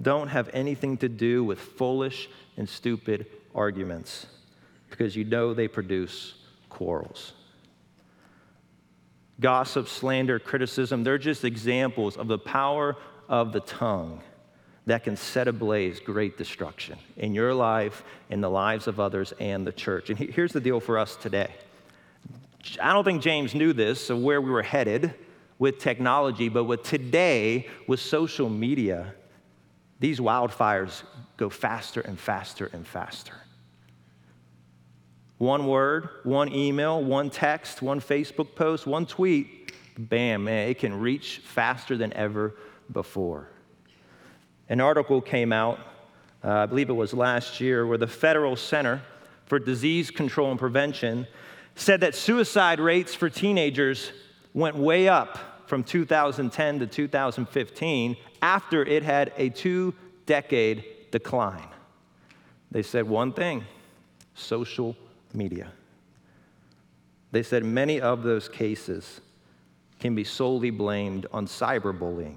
Don't 0.00 0.28
have 0.28 0.48
anything 0.52 0.96
to 0.98 1.08
do 1.08 1.42
with 1.42 1.58
foolish 1.58 2.28
and 2.56 2.68
stupid 2.68 3.26
arguments 3.52 4.26
because 4.96 5.16
you 5.16 5.24
know 5.24 5.52
they 5.52 5.66
produce 5.66 6.34
quarrels. 6.68 7.32
Gossip, 9.40 9.88
slander, 9.88 10.38
criticism, 10.38 11.02
they're 11.02 11.18
just 11.18 11.44
examples 11.44 12.16
of 12.16 12.28
the 12.28 12.38
power 12.38 12.96
of 13.28 13.52
the 13.52 13.58
tongue 13.60 14.20
that 14.86 15.02
can 15.02 15.16
set 15.16 15.48
ablaze 15.48 15.98
great 15.98 16.38
destruction 16.38 16.96
in 17.16 17.34
your 17.34 17.52
life, 17.52 18.04
in 18.30 18.40
the 18.40 18.48
lives 18.48 18.86
of 18.86 19.00
others, 19.00 19.32
and 19.40 19.66
the 19.66 19.72
church. 19.72 20.10
And 20.10 20.18
here's 20.18 20.52
the 20.52 20.60
deal 20.60 20.78
for 20.78 20.96
us 20.96 21.16
today 21.16 21.50
I 22.80 22.92
don't 22.92 23.04
think 23.04 23.20
James 23.20 23.52
knew 23.52 23.72
this, 23.72 24.10
of 24.10 24.22
where 24.22 24.40
we 24.40 24.50
were 24.50 24.62
headed 24.62 25.12
with 25.58 25.80
technology, 25.80 26.48
but 26.48 26.64
with 26.64 26.84
today, 26.84 27.68
with 27.88 27.98
social 27.98 28.48
media, 28.48 29.12
these 29.98 30.20
wildfires 30.20 31.02
go 31.36 31.50
faster 31.50 32.00
and 32.00 32.18
faster 32.18 32.70
and 32.72 32.86
faster. 32.86 33.34
One 35.44 35.66
word, 35.66 36.08
one 36.22 36.50
email, 36.54 37.04
one 37.04 37.28
text, 37.28 37.82
one 37.82 38.00
Facebook 38.00 38.54
post, 38.54 38.86
one 38.86 39.04
tweet, 39.04 39.72
bam, 39.98 40.44
man, 40.44 40.70
it 40.70 40.78
can 40.78 40.98
reach 40.98 41.42
faster 41.44 41.98
than 41.98 42.14
ever 42.14 42.54
before. 42.90 43.50
An 44.70 44.80
article 44.80 45.20
came 45.20 45.52
out, 45.52 45.80
uh, 46.42 46.50
I 46.50 46.64
believe 46.64 46.88
it 46.88 46.94
was 46.94 47.12
last 47.12 47.60
year, 47.60 47.86
where 47.86 47.98
the 47.98 48.06
Federal 48.06 48.56
Center 48.56 49.02
for 49.44 49.58
Disease 49.58 50.10
Control 50.10 50.50
and 50.50 50.58
Prevention 50.58 51.26
said 51.74 52.00
that 52.00 52.14
suicide 52.14 52.80
rates 52.80 53.14
for 53.14 53.28
teenagers 53.28 54.12
went 54.54 54.76
way 54.76 55.08
up 55.08 55.66
from 55.66 55.84
2010 55.84 56.78
to 56.78 56.86
2015 56.86 58.16
after 58.40 58.82
it 58.82 59.02
had 59.02 59.30
a 59.36 59.50
two 59.50 59.92
decade 60.24 61.10
decline. 61.10 61.68
They 62.70 62.82
said 62.82 63.06
one 63.06 63.34
thing 63.34 63.64
social 64.34 64.96
media. 65.34 65.72
They 67.32 67.42
said 67.42 67.64
many 67.64 68.00
of 68.00 68.22
those 68.22 68.48
cases 68.48 69.20
can 69.98 70.14
be 70.14 70.24
solely 70.24 70.70
blamed 70.70 71.26
on 71.32 71.46
cyberbullying. 71.46 72.36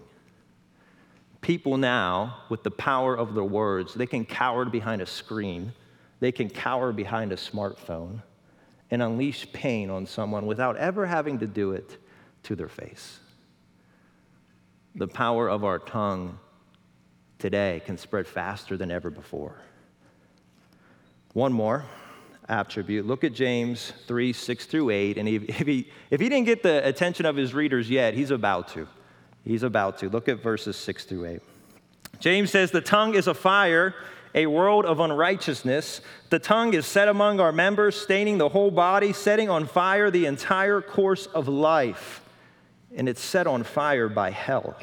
People 1.41 1.77
now, 1.77 2.43
with 2.49 2.63
the 2.63 2.71
power 2.71 3.15
of 3.15 3.35
their 3.35 3.43
words, 3.43 3.93
they 3.93 4.07
can 4.07 4.25
cower 4.25 4.65
behind 4.65 5.01
a 5.01 5.05
screen, 5.05 5.73
they 6.19 6.31
can 6.31 6.49
cower 6.49 6.91
behind 6.91 7.31
a 7.31 7.35
smartphone 7.35 8.23
and 8.89 9.03
unleash 9.03 9.51
pain 9.51 9.89
on 9.89 10.05
someone 10.05 10.45
without 10.45 10.77
ever 10.77 11.05
having 11.05 11.39
to 11.39 11.47
do 11.47 11.73
it 11.73 11.97
to 12.43 12.55
their 12.55 12.67
face. 12.67 13.19
The 14.95 15.07
power 15.07 15.47
of 15.47 15.63
our 15.63 15.77
tongue 15.77 16.39
today 17.37 17.81
can 17.85 17.97
spread 17.97 18.27
faster 18.27 18.77
than 18.77 18.89
ever 18.89 19.09
before. 19.09 19.61
One 21.33 21.53
more 21.53 21.85
attribute. 22.49 23.05
Look 23.05 23.23
at 23.23 23.33
James 23.33 23.93
3 24.07 24.33
6 24.33 24.65
through 24.65 24.89
8. 24.89 25.17
And 25.17 25.27
if 25.27 25.67
he, 25.67 25.89
if 26.09 26.21
he 26.21 26.29
didn't 26.29 26.45
get 26.45 26.63
the 26.63 26.85
attention 26.87 27.25
of 27.25 27.35
his 27.35 27.53
readers 27.53 27.89
yet, 27.89 28.13
he's 28.13 28.31
about 28.31 28.69
to. 28.69 28.87
He's 29.43 29.63
about 29.63 29.97
to. 29.99 30.09
Look 30.09 30.27
at 30.27 30.41
verses 30.41 30.75
6 30.75 31.05
through 31.05 31.25
8. 31.25 31.41
James 32.19 32.51
says, 32.51 32.71
The 32.71 32.81
tongue 32.81 33.15
is 33.15 33.27
a 33.27 33.33
fire 33.33 33.95
a 34.37 34.45
world 34.45 34.85
of 34.85 34.99
unrighteousness. 34.99 35.99
The 36.29 36.37
tongue 36.37 36.75
is 36.75 36.85
set 36.85 37.07
among 37.07 37.39
our 37.39 37.51
members, 37.51 37.99
staining 37.99 38.37
the 38.37 38.49
whole 38.49 38.69
body, 38.69 39.11
setting 39.11 39.49
on 39.49 39.65
fire 39.65 40.11
the 40.11 40.27
entire 40.27 40.79
course 40.79 41.25
of 41.25 41.47
life. 41.47 42.21
And 42.95 43.09
it's 43.09 43.21
set 43.21 43.47
on 43.47 43.63
fire 43.63 44.07
by 44.07 44.29
hell. 44.29 44.77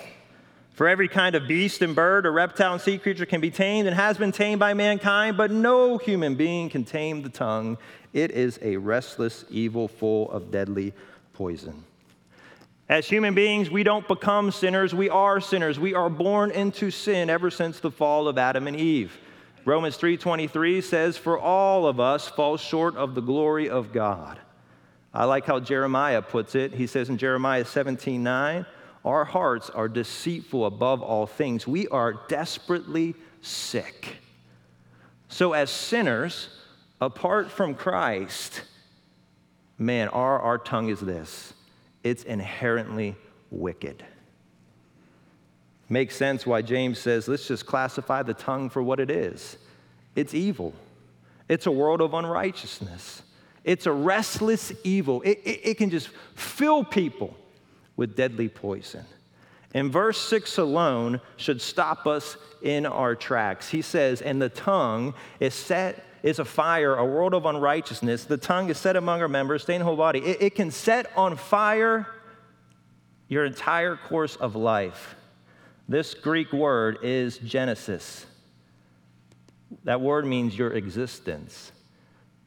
For 0.75 0.89
every 0.89 1.07
kind 1.07 1.37
of 1.37 1.47
beast 1.47 1.83
and 1.83 1.95
bird 1.95 2.27
or 2.27 2.33
reptile 2.33 2.73
and 2.73 2.83
sea 2.83 2.99
creature 2.99 3.27
can 3.27 3.41
be 3.41 3.53
tamed 3.53 3.87
and 3.87 3.97
has 3.97 4.19
been 4.19 4.33
tamed 4.33 4.59
by 4.59 4.75
mankind, 4.75 5.37
but 5.37 5.53
no 5.53 5.99
human 5.99 6.35
being 6.35 6.69
can 6.69 6.85
tame 6.85 7.23
the 7.23 7.29
tongue. 7.29 7.79
It 8.13 8.33
is 8.33 8.59
a 8.61 8.77
restless 8.77 9.45
evil 9.49 9.87
full 9.87 10.31
of 10.33 10.51
deadly 10.51 10.93
poison. 11.33 11.85
As 12.89 13.09
human 13.09 13.35
beings, 13.35 13.71
we 13.71 13.85
don't 13.85 14.07
become 14.09 14.51
sinners, 14.51 14.93
we 14.93 15.09
are 15.09 15.41
sinners. 15.41 15.79
We 15.79 15.95
are 15.95 16.11
born 16.11 16.51
into 16.51 16.91
sin 16.91 17.31
ever 17.31 17.51
since 17.51 17.79
the 17.79 17.93
fall 17.93 18.27
of 18.27 18.37
Adam 18.37 18.67
and 18.67 18.77
Eve. 18.77 19.17
Romans 19.65 19.97
3:23 19.97 20.83
says 20.83 21.17
for 21.17 21.39
all 21.39 21.87
of 21.87 22.01
us 22.01 22.29
fall 22.29 22.57
short 22.57 22.97
of 22.97 23.15
the 23.15 23.23
glory 23.23 23.71
of 23.71 23.93
God. 23.93 24.41
I 25.15 25.25
like 25.25 25.47
how 25.47 25.61
Jeremiah 25.61 26.21
puts 26.21 26.57
it. 26.57 26.75
He 26.75 26.89
says 26.89 27.09
in 27.09 27.17
Jeremiah 27.17 27.65
17:9, 27.65 28.67
our 29.05 29.25
hearts 29.25 29.69
are 29.71 29.88
deceitful 29.88 30.64
above 30.64 31.03
all 31.03 31.27
things. 31.27 31.67
We 31.67 31.87
are 31.88 32.14
desperately 32.29 33.14
sick. 33.43 34.17
So 35.29 35.53
as 35.53 35.71
sinners, 35.71 36.49
apart 37.01 37.51
from 37.51 37.75
Christ, 37.75 38.62
man, 39.79 40.09
our, 40.09 40.40
our 40.40 40.59
tongue 40.59 40.88
is 40.88 41.01
this. 41.01 41.53
It's 42.03 42.23
inherently 42.23 43.17
wicked. 43.51 44.05
Makes 45.88 46.17
sense 46.17 46.47
why 46.47 46.62
James 46.62 46.99
says, 46.99 47.29
let's 47.29 47.47
just 47.47 47.67
classify 47.67 48.23
the 48.23 48.35
tongue 48.35 48.71
for 48.71 48.83
what 48.83 49.01
it 49.01 49.11
is 49.11 49.59
it's 50.17 50.33
evil, 50.33 50.73
it's 51.49 51.67
a 51.67 51.71
world 51.71 52.01
of 52.01 52.14
unrighteousness, 52.14 53.23
it's 53.64 53.87
a 53.87 53.93
restless 53.93 54.73
evil. 54.85 55.21
It, 55.23 55.40
it, 55.45 55.61
it 55.64 55.79
can 55.79 55.90
just 55.90 56.09
fill 56.35 56.85
people 56.85 57.37
with 57.97 58.17
deadly 58.17 58.49
poison. 58.49 59.05
And 59.73 59.91
verse 59.91 60.19
6 60.21 60.59
alone 60.59 61.21
should 61.37 61.61
stop 61.61 62.07
us 62.07 62.37
in 62.63 62.87
our 62.87 63.15
tracks. 63.15 63.69
He 63.69 63.83
says, 63.83 64.23
And 64.23 64.41
the 64.41 64.49
tongue 64.49 65.15
is 65.41 65.55
set 65.55 66.05
is 66.23 66.39
a 66.39 66.45
fire, 66.45 66.95
a 66.95 67.05
world 67.05 67.35
of 67.35 67.45
unrighteousness. 67.45 68.25
The 68.25 68.39
tongue 68.39 68.71
is 68.71 68.79
set 68.79 68.97
among 68.97 69.21
our 69.21 69.29
members, 69.29 69.63
staying 69.63 69.81
the 69.81 69.85
whole 69.85 69.97
body. 69.97 70.21
It, 70.21 70.41
it 70.41 70.55
can 70.55 70.71
set 70.71 71.07
on 71.17 71.37
fire 71.37 72.07
your 73.29 73.45
entire 73.45 73.97
course 73.97 74.37
of 74.37 74.57
life. 74.57 75.17
This 75.87 76.15
Greek 76.15 76.51
word 76.51 76.99
is 77.03 77.37
Genesis. 77.39 78.25
That 79.85 80.01
word 80.01 80.25
means 80.25 80.57
your 80.57 80.73
existence. 80.73 81.73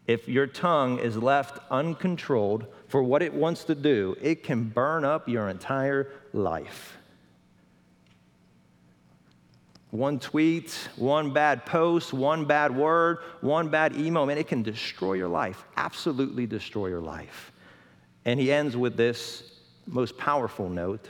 If 0.07 0.27
your 0.27 0.47
tongue 0.47 0.97
is 0.97 1.15
left 1.15 1.59
uncontrolled 1.69 2.65
for 2.87 3.03
what 3.03 3.21
it 3.21 3.33
wants 3.33 3.65
to 3.65 3.75
do, 3.75 4.15
it 4.21 4.43
can 4.43 4.63
burn 4.63 5.03
up 5.03 5.27
your 5.27 5.49
entire 5.49 6.11
life. 6.33 6.97
One 9.91 10.19
tweet, 10.19 10.71
one 10.95 11.31
bad 11.31 11.65
post, 11.65 12.13
one 12.13 12.45
bad 12.45 12.75
word, 12.75 13.19
one 13.41 13.69
bad 13.69 13.95
email, 13.95 14.25
man, 14.25 14.37
it 14.37 14.47
can 14.47 14.63
destroy 14.63 15.13
your 15.13 15.29
life, 15.29 15.63
absolutely 15.77 16.45
destroy 16.45 16.87
your 16.87 17.01
life. 17.01 17.51
And 18.25 18.39
he 18.39 18.51
ends 18.51 18.75
with 18.75 18.97
this 18.97 19.43
most 19.85 20.17
powerful 20.17 20.69
note. 20.69 21.09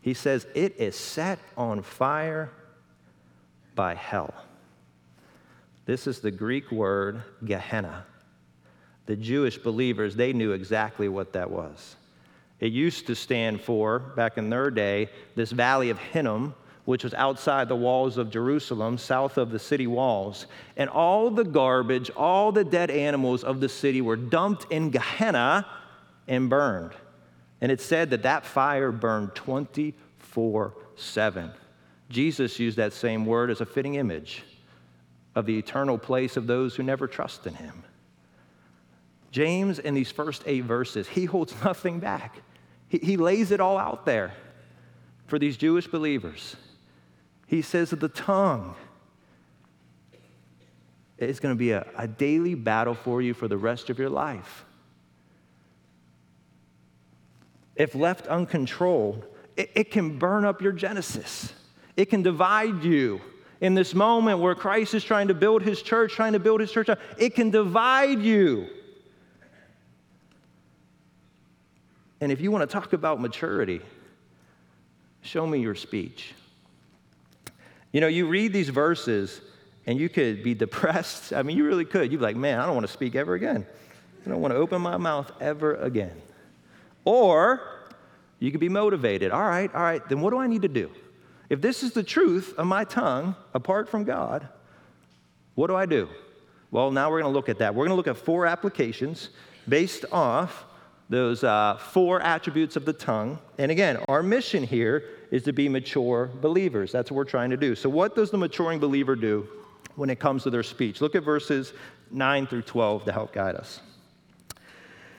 He 0.00 0.14
says, 0.14 0.46
It 0.54 0.76
is 0.78 0.96
set 0.96 1.38
on 1.56 1.82
fire 1.82 2.50
by 3.74 3.94
hell. 3.94 4.34
This 5.84 6.08
is 6.08 6.18
the 6.20 6.32
Greek 6.32 6.72
word 6.72 7.22
Gehenna. 7.44 8.04
The 9.06 9.16
Jewish 9.16 9.58
believers, 9.58 10.16
they 10.16 10.32
knew 10.32 10.52
exactly 10.52 11.08
what 11.08 11.32
that 11.32 11.50
was. 11.50 11.96
It 12.58 12.72
used 12.72 13.06
to 13.06 13.14
stand 13.14 13.60
for, 13.60 13.98
back 13.98 14.38
in 14.38 14.50
their 14.50 14.70
day, 14.70 15.10
this 15.34 15.52
valley 15.52 15.90
of 15.90 15.98
Hinnom, 15.98 16.54
which 16.86 17.04
was 17.04 17.14
outside 17.14 17.68
the 17.68 17.76
walls 17.76 18.16
of 18.16 18.30
Jerusalem, 18.30 18.96
south 18.96 19.38
of 19.38 19.50
the 19.50 19.58
city 19.58 19.86
walls. 19.86 20.46
And 20.76 20.88
all 20.88 21.30
the 21.30 21.44
garbage, 21.44 22.10
all 22.10 22.52
the 22.52 22.64
dead 22.64 22.90
animals 22.90 23.44
of 23.44 23.60
the 23.60 23.68
city 23.68 24.00
were 24.00 24.16
dumped 24.16 24.70
in 24.72 24.90
Gehenna 24.90 25.66
and 26.28 26.48
burned. 26.48 26.92
And 27.60 27.72
it 27.72 27.80
said 27.80 28.10
that 28.10 28.22
that 28.22 28.46
fire 28.46 28.92
burned 28.92 29.34
24 29.34 30.74
7. 30.98 31.50
Jesus 32.08 32.58
used 32.58 32.78
that 32.78 32.92
same 32.92 33.26
word 33.26 33.50
as 33.50 33.60
a 33.60 33.66
fitting 33.66 33.96
image 33.96 34.44
of 35.34 35.44
the 35.44 35.58
eternal 35.58 35.98
place 35.98 36.36
of 36.36 36.46
those 36.46 36.74
who 36.74 36.82
never 36.82 37.06
trust 37.06 37.46
in 37.46 37.54
him. 37.54 37.82
James, 39.36 39.78
in 39.78 39.92
these 39.92 40.10
first 40.10 40.42
eight 40.46 40.64
verses, 40.64 41.06
he 41.06 41.26
holds 41.26 41.54
nothing 41.64 42.00
back. 42.00 42.38
He, 42.88 42.96
he 42.96 43.16
lays 43.18 43.50
it 43.50 43.60
all 43.60 43.76
out 43.76 44.06
there 44.06 44.32
for 45.26 45.38
these 45.38 45.58
Jewish 45.58 45.86
believers. 45.86 46.56
He 47.46 47.60
says 47.60 47.90
that 47.90 48.00
the 48.00 48.08
tongue 48.08 48.74
is 51.18 51.38
going 51.38 51.54
to 51.54 51.58
be 51.58 51.72
a, 51.72 51.86
a 51.98 52.08
daily 52.08 52.54
battle 52.54 52.94
for 52.94 53.20
you 53.20 53.34
for 53.34 53.46
the 53.46 53.58
rest 53.58 53.90
of 53.90 53.98
your 53.98 54.08
life. 54.08 54.64
If 57.74 57.94
left 57.94 58.26
uncontrolled, 58.28 59.26
it, 59.54 59.70
it 59.74 59.90
can 59.90 60.18
burn 60.18 60.46
up 60.46 60.62
your 60.62 60.72
Genesis, 60.72 61.52
it 61.94 62.06
can 62.06 62.22
divide 62.22 62.82
you. 62.82 63.20
In 63.60 63.74
this 63.74 63.94
moment 63.94 64.38
where 64.38 64.54
Christ 64.54 64.94
is 64.94 65.04
trying 65.04 65.28
to 65.28 65.34
build 65.34 65.62
his 65.62 65.82
church, 65.82 66.12
trying 66.12 66.32
to 66.32 66.38
build 66.38 66.60
his 66.60 66.72
church, 66.72 66.88
it 67.18 67.34
can 67.34 67.50
divide 67.50 68.20
you. 68.20 68.68
And 72.20 72.32
if 72.32 72.40
you 72.40 72.50
want 72.50 72.68
to 72.68 72.72
talk 72.72 72.92
about 72.92 73.20
maturity, 73.20 73.80
show 75.22 75.46
me 75.46 75.60
your 75.60 75.74
speech. 75.74 76.32
You 77.92 78.00
know, 78.00 78.06
you 78.06 78.26
read 78.26 78.52
these 78.52 78.68
verses 78.68 79.40
and 79.86 79.98
you 79.98 80.08
could 80.08 80.42
be 80.42 80.54
depressed. 80.54 81.32
I 81.34 81.42
mean, 81.42 81.56
you 81.56 81.64
really 81.64 81.84
could. 81.84 82.10
You'd 82.10 82.18
be 82.18 82.24
like, 82.24 82.36
man, 82.36 82.58
I 82.58 82.66
don't 82.66 82.74
want 82.74 82.86
to 82.86 82.92
speak 82.92 83.14
ever 83.14 83.34
again. 83.34 83.66
I 84.24 84.30
don't 84.30 84.40
want 84.40 84.52
to 84.52 84.58
open 84.58 84.82
my 84.82 84.96
mouth 84.96 85.30
ever 85.40 85.76
again. 85.76 86.20
Or 87.04 87.62
you 88.40 88.50
could 88.50 88.60
be 88.60 88.68
motivated. 88.68 89.30
All 89.30 89.46
right, 89.46 89.72
all 89.74 89.82
right, 89.82 90.06
then 90.08 90.20
what 90.20 90.30
do 90.30 90.38
I 90.38 90.46
need 90.46 90.62
to 90.62 90.68
do? 90.68 90.90
If 91.48 91.60
this 91.60 91.82
is 91.82 91.92
the 91.92 92.02
truth 92.02 92.54
of 92.58 92.66
my 92.66 92.84
tongue 92.84 93.36
apart 93.54 93.88
from 93.88 94.04
God, 94.04 94.48
what 95.54 95.68
do 95.68 95.76
I 95.76 95.86
do? 95.86 96.08
Well, 96.72 96.90
now 96.90 97.08
we're 97.08 97.20
going 97.20 97.32
to 97.32 97.36
look 97.36 97.48
at 97.48 97.58
that. 97.58 97.74
We're 97.74 97.86
going 97.86 97.90
to 97.90 97.94
look 97.94 98.08
at 98.08 98.16
four 98.16 98.46
applications 98.46 99.30
based 99.68 100.04
off 100.10 100.64
those 101.08 101.44
uh, 101.44 101.76
four 101.76 102.20
attributes 102.20 102.76
of 102.76 102.84
the 102.84 102.92
tongue. 102.92 103.38
And 103.58 103.70
again, 103.70 103.98
our 104.08 104.22
mission 104.22 104.64
here 104.64 105.04
is 105.30 105.44
to 105.44 105.52
be 105.52 105.68
mature 105.68 106.30
believers. 106.40 106.92
That's 106.92 107.10
what 107.10 107.16
we're 107.16 107.24
trying 107.24 107.50
to 107.50 107.56
do. 107.56 107.74
So, 107.74 107.88
what 107.88 108.14
does 108.14 108.30
the 108.30 108.38
maturing 108.38 108.78
believer 108.78 109.14
do 109.14 109.48
when 109.94 110.10
it 110.10 110.18
comes 110.18 110.42
to 110.44 110.50
their 110.50 110.62
speech? 110.62 111.00
Look 111.00 111.14
at 111.14 111.22
verses 111.22 111.72
9 112.10 112.46
through 112.46 112.62
12 112.62 113.04
to 113.04 113.12
help 113.12 113.32
guide 113.32 113.54
us. 113.54 113.80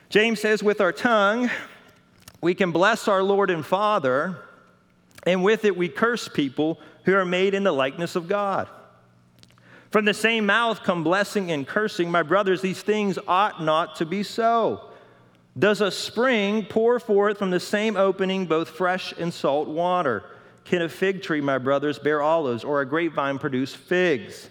James 0.08 0.40
says, 0.40 0.62
With 0.62 0.80
our 0.80 0.92
tongue, 0.92 1.50
we 2.40 2.54
can 2.54 2.70
bless 2.70 3.08
our 3.08 3.22
Lord 3.22 3.50
and 3.50 3.64
Father, 3.64 4.38
and 5.24 5.42
with 5.42 5.64
it, 5.64 5.76
we 5.76 5.88
curse 5.88 6.28
people 6.28 6.80
who 7.04 7.14
are 7.14 7.24
made 7.24 7.54
in 7.54 7.64
the 7.64 7.72
likeness 7.72 8.16
of 8.16 8.28
God. 8.28 8.68
From 9.90 10.04
the 10.04 10.14
same 10.14 10.44
mouth 10.44 10.82
come 10.82 11.02
blessing 11.02 11.50
and 11.50 11.66
cursing. 11.66 12.10
My 12.10 12.22
brothers, 12.22 12.60
these 12.60 12.82
things 12.82 13.18
ought 13.26 13.62
not 13.62 13.96
to 13.96 14.06
be 14.06 14.22
so. 14.22 14.87
Does 15.58 15.80
a 15.80 15.90
spring 15.90 16.64
pour 16.66 17.00
forth 17.00 17.38
from 17.38 17.50
the 17.50 17.58
same 17.58 17.96
opening 17.96 18.46
both 18.46 18.68
fresh 18.68 19.12
and 19.18 19.32
salt 19.32 19.68
water? 19.68 20.22
Can 20.64 20.82
a 20.82 20.88
fig 20.88 21.22
tree, 21.22 21.40
my 21.40 21.58
brothers, 21.58 21.98
bear 21.98 22.22
olives, 22.22 22.62
or 22.62 22.80
a 22.80 22.86
grapevine 22.86 23.38
produce 23.38 23.74
figs? 23.74 24.50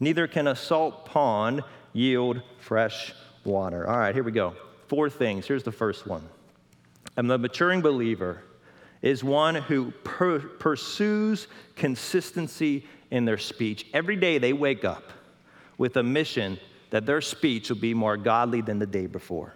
Neither 0.00 0.26
can 0.26 0.48
a 0.48 0.56
salt 0.56 1.06
pond 1.06 1.62
yield 1.92 2.42
fresh 2.58 3.14
water. 3.44 3.88
All 3.88 3.96
right, 3.96 4.14
here 4.14 4.24
we 4.24 4.32
go. 4.32 4.54
Four 4.88 5.08
things. 5.08 5.46
Here's 5.46 5.62
the 5.62 5.72
first 5.72 6.06
one. 6.06 6.28
And 7.16 7.30
the 7.30 7.38
maturing 7.38 7.80
believer 7.80 8.42
is 9.00 9.22
one 9.22 9.54
who 9.54 9.92
per- 10.04 10.40
pursues 10.40 11.46
consistency 11.76 12.86
in 13.10 13.24
their 13.24 13.38
speech. 13.38 13.86
Every 13.94 14.16
day 14.16 14.38
they 14.38 14.52
wake 14.52 14.84
up 14.84 15.12
with 15.78 15.96
a 15.96 16.02
mission 16.02 16.58
that 16.90 17.06
their 17.06 17.20
speech 17.20 17.70
will 17.70 17.78
be 17.78 17.94
more 17.94 18.16
godly 18.16 18.60
than 18.60 18.78
the 18.78 18.86
day 18.86 19.06
before. 19.06 19.54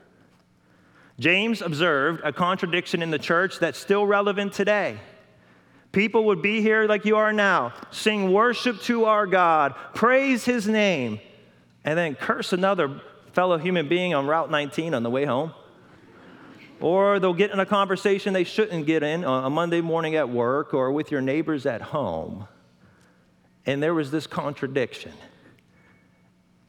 James 1.19 1.63
observed 1.63 2.21
a 2.25 2.33
contradiction 2.33 3.03
in 3.03 3.11
the 3.11 3.19
church 3.19 3.59
that's 3.59 3.79
still 3.79 4.07
relevant 4.07 4.53
today. 4.53 4.99
People 5.93 6.25
would 6.25 6.43
be 6.43 6.61
here 6.61 6.87
like 6.87 7.07
you 7.07 7.17
are 7.17 7.33
now, 7.33 7.73
sing 7.91 8.33
worship 8.33 8.81
to 8.83 9.07
our 9.07 9.27
God, 9.27 9.75
praise 9.95 10.45
his 10.45 10.69
name, 10.69 11.21
and 11.85 11.99
then 11.99 12.15
curse 12.15 12.53
another 12.53 13.01
fellow 13.33 13.57
human 13.57 13.89
being 13.89 14.15
on 14.15 14.27
Route 14.27 14.51
19 14.51 14.93
on 14.93 15.03
the 15.03 15.11
way 15.11 15.25
home. 15.25 15.55
Or 16.81 17.19
they'll 17.19 17.33
get 17.33 17.51
in 17.51 17.61
a 17.61 17.67
conversation 17.67 18.35
they 18.35 18.45
shouldn't 18.45 18.85
get 18.85 19.03
in 19.03 19.25
on 19.25 19.45
a 19.45 19.51
Monday 19.51 19.81
morning 19.81 20.17
at 20.17 20.29
work 20.29 20.75
or 20.75 20.93
with 20.93 21.11
your 21.11 21.23
neighbors 21.23 21.65
at 21.65 21.81
home. 21.81 22.47
And 23.65 23.83
there 23.83 23.95
was 23.95 24.11
this 24.11 24.27
contradiction. 24.27 25.13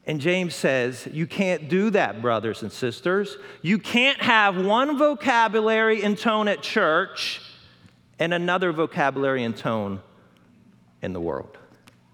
And 0.08 0.22
James 0.22 0.54
says, 0.54 1.06
You 1.12 1.26
can't 1.26 1.68
do 1.68 1.90
that, 1.90 2.22
brothers 2.22 2.62
and 2.62 2.72
sisters. 2.72 3.36
You 3.60 3.78
can't 3.78 4.20
have 4.22 4.56
one 4.56 4.96
vocabulary 4.96 6.02
and 6.02 6.18
tone 6.18 6.48
at 6.48 6.62
church 6.62 7.42
and 8.18 8.32
another 8.32 8.72
vocabulary 8.72 9.44
and 9.44 9.54
tone 9.54 10.00
in 11.02 11.12
the 11.12 11.20
world. 11.20 11.58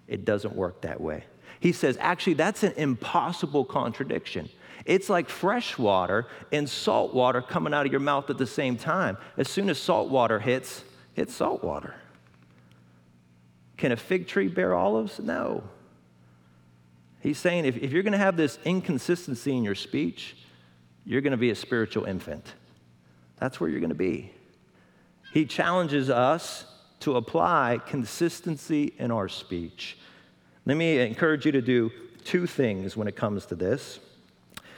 It 0.09 0.25
doesn't 0.25 0.57
work 0.57 0.83
that 0.83 1.01
way. 1.01 1.25
He 1.61 1.71
says, 1.71 1.97
Actually, 2.01 2.35
that's 2.35 2.65
an 2.65 2.73
impossible 2.77 3.65
contradiction. 3.65 4.49
It's 4.85 5.09
like 5.09 5.29
fresh 5.29 5.79
water 5.79 6.27
and 6.51 6.69
salt 6.69 7.15
water 7.15 7.41
coming 7.41 7.73
out 7.73 7.87
of 7.87 7.93
your 7.93 8.01
mouth 8.01 8.29
at 8.29 8.39
the 8.39 8.47
same 8.47 8.77
time. 8.77 9.17
As 9.37 9.49
soon 9.49 9.71
as 9.71 9.79
salt 9.79 10.11
water 10.11 10.41
hits, 10.41 10.83
it's 11.15 11.33
salt 11.33 11.63
water. 11.63 11.95
Can 13.77 13.93
a 13.93 13.97
fig 13.97 14.27
tree 14.27 14.49
bear 14.49 14.75
olives? 14.75 15.21
No. 15.21 15.63
He's 17.25 17.39
saying 17.39 17.65
if, 17.65 17.79
if 17.79 17.91
you're 17.91 18.03
going 18.03 18.13
to 18.13 18.19
have 18.19 18.37
this 18.37 18.59
inconsistency 18.67 19.57
in 19.57 19.65
your 19.65 19.75
speech, 19.75 20.37
you're 21.07 21.23
going 21.23 21.31
to 21.31 21.39
be 21.39 21.49
a 21.49 21.55
spiritual 21.55 22.05
infant. 22.05 22.53
That's 23.39 23.59
where 23.59 23.71
you're 23.71 23.81
going 23.81 23.89
to 23.89 23.95
be. 23.95 24.31
He 25.33 25.47
challenges 25.47 26.11
us 26.11 26.67
to 27.01 27.17
apply 27.17 27.81
consistency 27.87 28.93
in 28.99 29.11
our 29.11 29.31
speech. 29.31 29.97
Let 30.67 30.77
me 30.77 30.99
encourage 30.99 31.47
you 31.47 31.53
to 31.53 31.63
do 31.63 31.91
two 32.25 32.47
things 32.47 32.95
when 32.95 33.09
it 33.09 33.17
comes 33.17 33.47
to 33.47 33.55
this. 33.55 34.01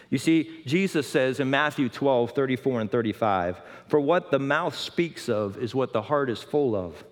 You 0.09 0.19
see, 0.19 0.63
Jesus 0.67 1.09
says 1.09 1.41
in 1.41 1.51
Matthew 1.51 1.89
12, 1.89 2.31
34 2.31 2.81
and 2.81 2.91
35, 2.93 3.61
For 3.89 3.99
what 3.99 4.31
the 4.31 4.39
mouth 4.39 4.77
speaks 4.77 5.29
of 5.29 5.59
is 5.59 5.75
what 5.75 5.93
the 5.93 6.03
heart 6.03 6.31
is 6.31 6.45
full 6.45 6.77
of. 6.77 7.03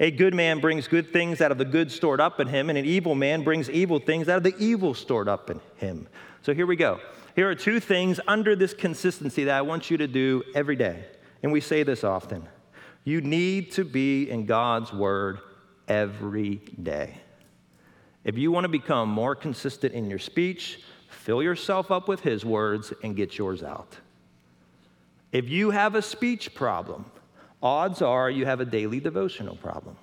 A 0.00 0.10
good 0.10 0.32
man 0.32 0.60
brings 0.60 0.86
good 0.86 1.12
things 1.12 1.40
out 1.40 1.50
of 1.50 1.58
the 1.58 1.64
good 1.64 1.90
stored 1.90 2.20
up 2.20 2.38
in 2.38 2.46
him, 2.46 2.68
and 2.68 2.78
an 2.78 2.84
evil 2.84 3.14
man 3.14 3.42
brings 3.42 3.68
evil 3.68 3.98
things 3.98 4.28
out 4.28 4.36
of 4.36 4.42
the 4.44 4.56
evil 4.58 4.94
stored 4.94 5.28
up 5.28 5.50
in 5.50 5.60
him. 5.76 6.06
So 6.42 6.54
here 6.54 6.66
we 6.66 6.76
go. 6.76 7.00
Here 7.34 7.50
are 7.50 7.54
two 7.54 7.80
things 7.80 8.20
under 8.28 8.54
this 8.54 8.74
consistency 8.74 9.44
that 9.44 9.56
I 9.56 9.62
want 9.62 9.90
you 9.90 9.96
to 9.96 10.06
do 10.06 10.44
every 10.54 10.76
day. 10.76 11.04
And 11.42 11.50
we 11.50 11.60
say 11.60 11.82
this 11.82 12.04
often. 12.04 12.48
You 13.04 13.20
need 13.20 13.72
to 13.72 13.84
be 13.84 14.30
in 14.30 14.46
God's 14.46 14.92
word 14.92 15.38
every 15.88 16.56
day. 16.82 17.14
If 18.24 18.36
you 18.36 18.52
want 18.52 18.64
to 18.64 18.68
become 18.68 19.08
more 19.08 19.34
consistent 19.34 19.94
in 19.94 20.10
your 20.10 20.18
speech, 20.18 20.80
fill 21.08 21.42
yourself 21.42 21.90
up 21.90 22.08
with 22.08 22.20
His 22.20 22.44
words 22.44 22.92
and 23.02 23.16
get 23.16 23.38
yours 23.38 23.62
out. 23.62 23.96
If 25.32 25.48
you 25.48 25.70
have 25.70 25.94
a 25.94 26.02
speech 26.02 26.54
problem, 26.54 27.04
odds 27.62 28.02
are 28.02 28.30
you 28.30 28.46
have 28.46 28.60
a 28.60 28.64
daily 28.64 29.00
devotional 29.00 29.56
problem. 29.56 29.96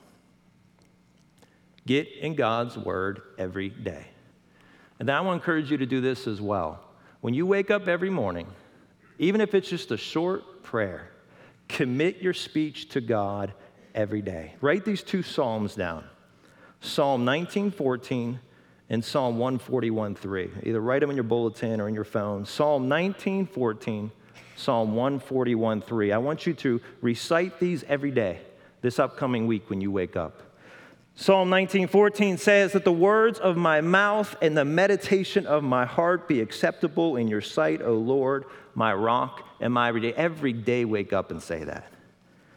Get 1.85 2.07
in 2.19 2.35
God's 2.35 2.77
word 2.77 3.21
every 3.37 3.69
day. 3.69 4.07
And 4.99 5.09
I 5.09 5.21
want 5.21 5.39
to 5.39 5.43
encourage 5.43 5.69
you 5.69 5.77
to 5.77 5.85
do 5.85 6.01
this 6.01 6.25
as 6.25 6.41
well. 6.41 6.79
When 7.21 7.33
you 7.33 7.45
wake 7.45 7.69
up 7.69 7.87
every 7.87 8.09
morning, 8.09 8.47
even 9.19 9.41
if 9.41 9.53
it's 9.53 9.69
just 9.69 9.91
a 9.91 9.97
short 9.97 10.63
prayer, 10.63 11.11
commit 11.67 12.17
your 12.17 12.33
speech 12.33 12.89
to 12.89 13.01
God 13.01 13.53
every 13.93 14.21
day. 14.21 14.53
Write 14.61 14.85
these 14.85 15.03
two 15.03 15.23
Psalms 15.23 15.75
down 15.75 16.03
Psalm 16.81 17.25
1914 17.25 18.39
and 18.89 19.03
Psalm 19.03 19.37
141:3. 19.37 20.51
Either 20.63 20.79
write 20.79 20.99
them 21.01 21.09
in 21.09 21.15
your 21.15 21.23
bulletin 21.23 21.81
or 21.81 21.87
in 21.87 21.95
your 21.95 22.03
phone. 22.03 22.45
Psalm 22.45 22.87
1914, 22.87 24.11
Psalm 24.55 24.95
141:3. 24.95 26.13
I 26.13 26.17
want 26.17 26.47
you 26.47 26.53
to 26.53 26.81
recite 27.01 27.59
these 27.59 27.83
every 27.87 28.11
day 28.11 28.39
this 28.81 28.99
upcoming 28.99 29.47
week 29.47 29.69
when 29.69 29.81
you 29.81 29.91
wake 29.91 30.15
up. 30.15 30.41
Psalm 31.15 31.49
19:14 31.49 32.37
says 32.37 32.73
that 32.73 32.83
the 32.83 32.91
words 32.91 33.39
of 33.39 33.55
my 33.55 33.81
mouth 33.81 34.35
and 34.41 34.57
the 34.57 34.65
meditation 34.65 35.45
of 35.45 35.63
my 35.63 35.85
heart 35.85 36.27
be 36.27 36.41
acceptable 36.41 37.15
in 37.15 37.27
your 37.27 37.41
sight, 37.41 37.81
O 37.81 37.93
Lord, 37.93 38.45
my 38.73 38.93
rock 38.93 39.41
and 39.61 39.73
my 39.73 39.87
redeemer. 39.87 40.15
Every 40.17 40.53
day 40.53 40.83
wake 40.83 41.13
up 41.13 41.31
and 41.31 41.41
say 41.41 41.63
that. 41.63 41.91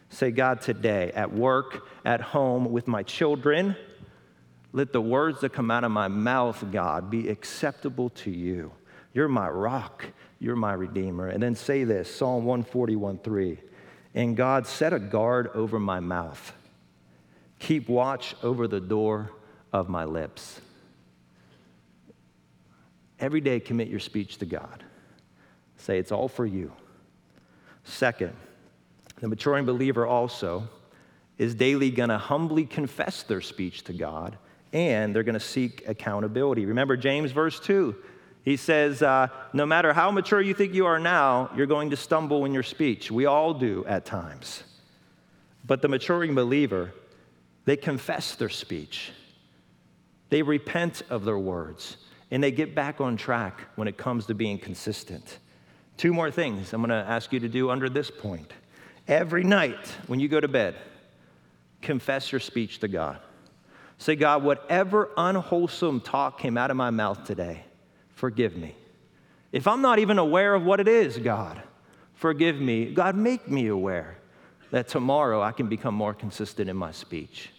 Say, 0.09 0.31
God, 0.31 0.61
today, 0.61 1.11
at 1.15 1.31
work, 1.31 1.85
at 2.03 2.19
home, 2.19 2.71
with 2.71 2.87
my 2.87 3.03
children, 3.03 3.75
let 4.73 4.91
the 4.91 5.01
words 5.01 5.41
that 5.41 5.53
come 5.53 5.71
out 5.71 5.83
of 5.83 5.91
my 5.91 6.07
mouth, 6.07 6.63
God, 6.71 7.09
be 7.09 7.29
acceptable 7.29 8.09
to 8.09 8.31
you. 8.31 8.71
You're 9.13 9.27
my 9.27 9.49
rock, 9.49 10.05
you're 10.39 10.55
my 10.55 10.73
redeemer. 10.73 11.27
And 11.27 11.41
then 11.43 11.55
say 11.55 11.83
this 11.83 12.13
Psalm 12.13 12.45
141:3. 12.45 13.59
And 14.15 14.35
God, 14.35 14.65
set 14.65 14.91
a 14.91 14.99
guard 14.99 15.49
over 15.53 15.79
my 15.79 15.99
mouth 15.99 16.53
Keep 17.59 17.89
watch 17.89 18.35
over 18.41 18.67
the 18.67 18.79
door 18.79 19.31
of 19.71 19.89
my 19.89 20.05
lips. 20.05 20.61
Every 23.19 23.41
day, 23.41 23.59
commit 23.59 23.89
your 23.89 23.99
speech 23.99 24.37
to 24.37 24.45
God. 24.45 24.83
Say, 25.77 25.99
it's 25.99 26.11
all 26.11 26.29
for 26.29 26.45
you. 26.45 26.71
Second, 27.83 28.33
the 29.19 29.27
maturing 29.27 29.65
believer 29.65 30.05
also 30.05 30.69
is 31.37 31.53
daily 31.53 31.91
going 31.91 32.09
to 32.09 32.17
humbly 32.17 32.65
confess 32.65 33.23
their 33.23 33.41
speech 33.41 33.83
to 33.85 33.93
God 33.93 34.37
and 34.71 35.15
they're 35.15 35.23
going 35.23 35.33
to 35.33 35.39
seek 35.39 35.87
accountability. 35.87 36.65
Remember 36.65 36.95
James 36.95 37.31
verse 37.31 37.59
2. 37.59 37.95
He 38.43 38.57
says, 38.57 39.01
uh, 39.01 39.27
No 39.53 39.65
matter 39.65 39.93
how 39.93 40.11
mature 40.11 40.41
you 40.41 40.53
think 40.53 40.73
you 40.73 40.85
are 40.85 40.99
now, 40.99 41.51
you're 41.55 41.67
going 41.67 41.89
to 41.91 41.97
stumble 41.97 42.45
in 42.45 42.53
your 42.53 42.63
speech. 42.63 43.11
We 43.11 43.25
all 43.25 43.53
do 43.53 43.85
at 43.85 44.05
times. 44.05 44.63
But 45.65 45.81
the 45.81 45.87
maturing 45.87 46.33
believer 46.35 46.93
they 47.65 47.77
confess 47.77 48.33
their 48.33 48.49
speech, 48.49 49.11
they 50.29 50.41
repent 50.41 51.03
of 51.11 51.23
their 51.23 51.37
words, 51.37 51.97
and 52.31 52.43
they 52.43 52.49
get 52.49 52.73
back 52.73 52.99
on 52.99 53.15
track 53.15 53.61
when 53.75 53.87
it 53.87 53.95
comes 53.95 54.25
to 54.25 54.33
being 54.33 54.57
consistent. 54.57 55.37
Two 55.95 56.11
more 56.11 56.31
things 56.31 56.73
I'm 56.73 56.81
going 56.81 56.89
to 56.89 57.07
ask 57.07 57.31
you 57.31 57.39
to 57.41 57.47
do 57.47 57.69
under 57.69 57.87
this 57.87 58.09
point. 58.09 58.51
Every 59.07 59.43
night 59.43 59.85
when 60.07 60.19
you 60.19 60.27
go 60.27 60.39
to 60.39 60.47
bed, 60.47 60.77
confess 61.83 62.31
your 62.31 62.39
speech 62.39 62.79
to 62.79 62.87
God. 62.87 63.19
Say, 63.99 64.15
God, 64.15 64.43
whatever 64.43 65.11
unwholesome 65.15 66.01
talk 66.01 66.39
came 66.39 66.57
out 66.57 66.71
of 66.71 66.77
my 66.77 66.89
mouth 66.89 67.23
today, 67.25 67.65
forgive 68.19 68.55
me. 68.57 68.75
If 69.51 69.67
I'm 69.67 69.81
not 69.81 69.97
even 69.97 70.19
aware 70.19 70.53
of 70.53 70.63
what 70.63 70.79
it 70.79 70.87
is, 70.87 71.17
God, 71.17 71.61
forgive 72.13 72.59
me. 72.59 72.93
God, 72.93 73.15
make 73.15 73.49
me 73.49 73.67
aware 73.67 74.17
that 74.71 74.87
tomorrow 74.87 75.41
I 75.41 75.53
can 75.53 75.67
become 75.67 75.95
more 75.95 76.13
consistent 76.13 76.69
in 76.69 76.75
my 76.75 76.91
speech. 76.91 77.49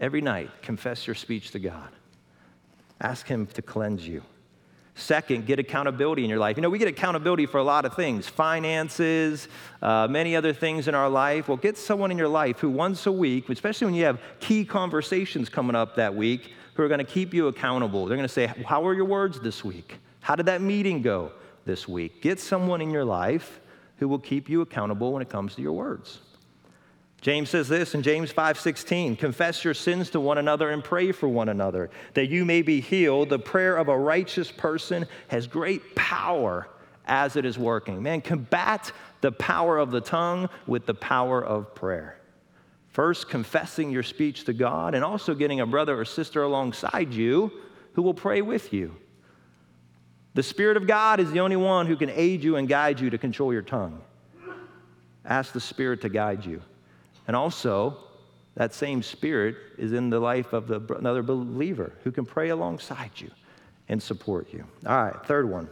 Every 0.00 0.20
night, 0.20 0.50
confess 0.62 1.06
your 1.06 1.14
speech 1.14 1.50
to 1.52 1.58
God. 1.58 1.90
Ask 3.00 3.26
Him 3.26 3.46
to 3.48 3.62
cleanse 3.62 4.06
you. 4.08 4.22
Second, 4.94 5.44
get 5.46 5.58
accountability 5.58 6.24
in 6.24 6.30
your 6.30 6.38
life. 6.38 6.56
You 6.56 6.62
know, 6.62 6.70
we 6.70 6.78
get 6.78 6.88
accountability 6.88 7.44
for 7.44 7.58
a 7.58 7.62
lot 7.62 7.84
of 7.84 7.94
things 7.94 8.26
finances, 8.26 9.46
uh, 9.82 10.08
many 10.08 10.34
other 10.34 10.54
things 10.54 10.88
in 10.88 10.94
our 10.94 11.10
life. 11.10 11.48
Well, 11.48 11.58
get 11.58 11.76
someone 11.76 12.10
in 12.10 12.16
your 12.16 12.28
life 12.28 12.60
who 12.60 12.70
once 12.70 13.04
a 13.04 13.12
week, 13.12 13.50
especially 13.50 13.84
when 13.84 13.94
you 13.94 14.04
have 14.04 14.20
key 14.40 14.64
conversations 14.64 15.50
coming 15.50 15.76
up 15.76 15.96
that 15.96 16.14
week, 16.14 16.54
who 16.76 16.82
are 16.82 16.88
going 16.88 16.98
to 16.98 17.04
keep 17.04 17.32
you 17.32 17.48
accountable. 17.48 18.06
They're 18.06 18.16
going 18.16 18.28
to 18.28 18.32
say, 18.32 18.46
How 18.46 18.82
were 18.82 18.94
your 18.94 19.04
words 19.06 19.40
this 19.40 19.64
week? 19.64 19.96
How 20.20 20.36
did 20.36 20.46
that 20.46 20.60
meeting 20.60 21.02
go 21.02 21.32
this 21.64 21.88
week? 21.88 22.22
Get 22.22 22.40
someone 22.40 22.80
in 22.80 22.90
your 22.90 23.04
life 23.04 23.60
who 23.98 24.08
will 24.08 24.18
keep 24.18 24.48
you 24.48 24.60
accountable 24.60 25.12
when 25.12 25.22
it 25.22 25.28
comes 25.30 25.54
to 25.54 25.62
your 25.62 25.72
words. 25.72 26.20
James 27.22 27.50
says 27.50 27.66
this 27.68 27.94
in 27.94 28.02
James 28.02 28.30
5:16, 28.30 29.16
confess 29.16 29.64
your 29.64 29.74
sins 29.74 30.10
to 30.10 30.20
one 30.20 30.38
another 30.38 30.70
and 30.70 30.84
pray 30.84 31.12
for 31.12 31.28
one 31.28 31.48
another 31.48 31.90
that 32.14 32.28
you 32.28 32.44
may 32.44 32.62
be 32.62 32.80
healed. 32.80 33.30
The 33.30 33.38
prayer 33.38 33.76
of 33.76 33.88
a 33.88 33.98
righteous 33.98 34.52
person 34.52 35.06
has 35.28 35.46
great 35.46 35.94
power 35.96 36.68
as 37.06 37.36
it 37.36 37.44
is 37.44 37.58
working. 37.58 38.02
Man, 38.02 38.20
combat 38.20 38.92
the 39.22 39.32
power 39.32 39.78
of 39.78 39.90
the 39.90 40.00
tongue 40.00 40.48
with 40.66 40.86
the 40.86 40.94
power 40.94 41.42
of 41.42 41.74
prayer. 41.74 42.15
First, 42.96 43.28
confessing 43.28 43.90
your 43.90 44.02
speech 44.02 44.44
to 44.44 44.54
God 44.54 44.94
and 44.94 45.04
also 45.04 45.34
getting 45.34 45.60
a 45.60 45.66
brother 45.66 46.00
or 46.00 46.06
sister 46.06 46.44
alongside 46.44 47.12
you 47.12 47.52
who 47.92 48.00
will 48.00 48.14
pray 48.14 48.40
with 48.40 48.72
you. 48.72 48.96
The 50.32 50.42
Spirit 50.42 50.78
of 50.78 50.86
God 50.86 51.20
is 51.20 51.30
the 51.30 51.40
only 51.40 51.56
one 51.56 51.86
who 51.86 51.96
can 51.96 52.08
aid 52.08 52.42
you 52.42 52.56
and 52.56 52.66
guide 52.66 52.98
you 52.98 53.10
to 53.10 53.18
control 53.18 53.52
your 53.52 53.60
tongue. 53.60 54.00
Ask 55.26 55.52
the 55.52 55.60
Spirit 55.60 56.00
to 56.00 56.08
guide 56.08 56.46
you. 56.46 56.62
And 57.26 57.36
also, 57.36 57.98
that 58.54 58.72
same 58.72 59.02
spirit 59.02 59.56
is 59.76 59.92
in 59.92 60.08
the 60.08 60.18
life 60.18 60.54
of 60.54 60.66
the, 60.66 60.80
another 60.96 61.22
believer 61.22 61.92
who 62.02 62.10
can 62.10 62.24
pray 62.24 62.48
alongside 62.48 63.10
you 63.16 63.30
and 63.90 64.02
support 64.02 64.50
you. 64.54 64.64
All 64.86 65.04
right, 65.04 65.26
third 65.26 65.50
one, 65.50 65.68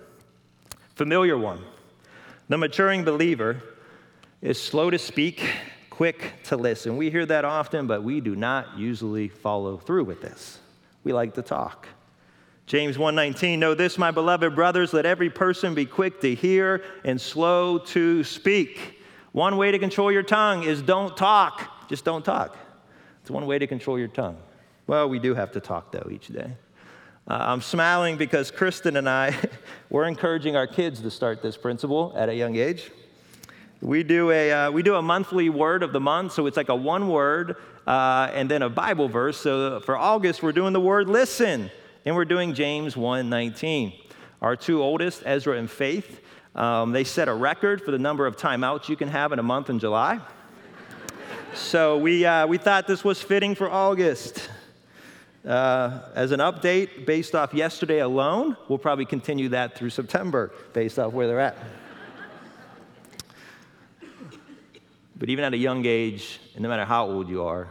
familiar 0.94 1.38
one. 1.38 1.64
The 2.50 2.58
maturing 2.58 3.02
believer 3.02 3.62
is 4.42 4.60
slow 4.60 4.90
to 4.90 4.98
speak, 4.98 5.48
quick 5.96 6.42
to 6.44 6.56
listen. 6.56 6.96
We 6.96 7.10
hear 7.10 7.24
that 7.26 7.44
often, 7.44 7.86
but 7.86 8.02
we 8.02 8.20
do 8.20 8.34
not 8.34 8.78
usually 8.78 9.28
follow 9.28 9.76
through 9.76 10.04
with 10.04 10.22
this. 10.22 10.58
We 11.04 11.12
like 11.12 11.34
to 11.34 11.42
talk. 11.42 11.86
James 12.66 12.96
1:19 12.96 13.58
Know 13.58 13.74
this 13.74 13.98
my 13.98 14.10
beloved 14.10 14.54
brothers 14.54 14.92
let 14.92 15.06
every 15.06 15.30
person 15.30 15.74
be 15.74 15.86
quick 15.86 16.20
to 16.22 16.34
hear 16.34 16.82
and 17.04 17.20
slow 17.20 17.78
to 17.78 18.24
speak 18.24 19.00
one 19.34 19.56
way 19.56 19.72
to 19.72 19.80
control 19.80 20.12
your 20.12 20.22
tongue 20.22 20.62
is 20.62 20.80
don't 20.80 21.16
talk. 21.16 21.88
Just 21.88 22.04
don't 22.04 22.24
talk. 22.24 22.56
It's 23.20 23.30
one 23.32 23.46
way 23.46 23.58
to 23.58 23.66
control 23.66 23.98
your 23.98 24.06
tongue. 24.06 24.36
Well, 24.86 25.08
we 25.08 25.18
do 25.18 25.34
have 25.34 25.50
to 25.52 25.60
talk, 25.60 25.90
though, 25.90 26.08
each 26.08 26.28
day. 26.28 26.52
Uh, 27.26 27.38
I'm 27.40 27.60
smiling 27.60 28.16
because 28.16 28.52
Kristen 28.52 28.96
and 28.96 29.08
I, 29.08 29.34
we're 29.90 30.04
encouraging 30.04 30.54
our 30.54 30.68
kids 30.68 31.00
to 31.00 31.10
start 31.10 31.42
this 31.42 31.56
principle 31.56 32.12
at 32.16 32.28
a 32.28 32.34
young 32.34 32.54
age. 32.54 32.92
We 33.84 34.02
do 34.02 34.30
a, 34.30 34.50
uh, 34.50 34.70
we 34.70 34.82
do 34.82 34.94
a 34.94 35.02
monthly 35.02 35.50
word 35.50 35.82
of 35.82 35.92
the 35.92 36.00
month, 36.00 36.32
so 36.32 36.46
it's 36.46 36.56
like 36.56 36.70
a 36.70 36.74
one 36.74 37.06
word 37.06 37.56
uh, 37.86 38.30
and 38.32 38.50
then 38.50 38.62
a 38.62 38.70
Bible 38.70 39.10
verse. 39.10 39.36
So 39.36 39.78
for 39.80 39.94
August, 39.94 40.42
we're 40.42 40.52
doing 40.52 40.72
the 40.72 40.80
word 40.80 41.06
listen, 41.06 41.70
and 42.06 42.16
we're 42.16 42.24
doing 42.24 42.54
James 42.54 42.94
1:19. 42.94 43.92
Our 44.40 44.56
two 44.56 44.82
oldest, 44.82 45.22
Ezra 45.26 45.58
and 45.58 45.70
Faith, 45.70 46.22
um, 46.54 46.92
they 46.92 47.04
set 47.04 47.28
a 47.28 47.34
record 47.34 47.82
for 47.82 47.90
the 47.90 47.98
number 47.98 48.26
of 48.26 48.38
timeouts 48.38 48.88
you 48.88 48.96
can 48.96 49.08
have 49.08 49.32
in 49.32 49.38
a 49.38 49.42
month 49.42 49.68
in 49.68 49.78
July. 49.78 50.18
so 51.54 51.98
we, 51.98 52.24
uh, 52.24 52.46
we 52.46 52.56
thought 52.56 52.86
this 52.86 53.04
was 53.04 53.20
fitting 53.20 53.54
for 53.54 53.70
August. 53.70 54.48
Uh, 55.46 56.08
as 56.14 56.30
an 56.30 56.40
update, 56.40 57.04
based 57.04 57.34
off 57.34 57.52
yesterday 57.52 57.98
alone, 57.98 58.56
we'll 58.70 58.78
probably 58.78 59.04
continue 59.04 59.50
that 59.50 59.76
through 59.76 59.90
September 59.90 60.54
based 60.72 60.98
off 60.98 61.12
where 61.12 61.26
they're 61.26 61.38
at. 61.38 61.58
But 65.24 65.30
even 65.30 65.42
at 65.42 65.54
a 65.54 65.56
young 65.56 65.86
age, 65.86 66.38
and 66.52 66.62
no 66.62 66.68
matter 66.68 66.84
how 66.84 67.06
old 67.06 67.30
you 67.30 67.42
are, 67.44 67.70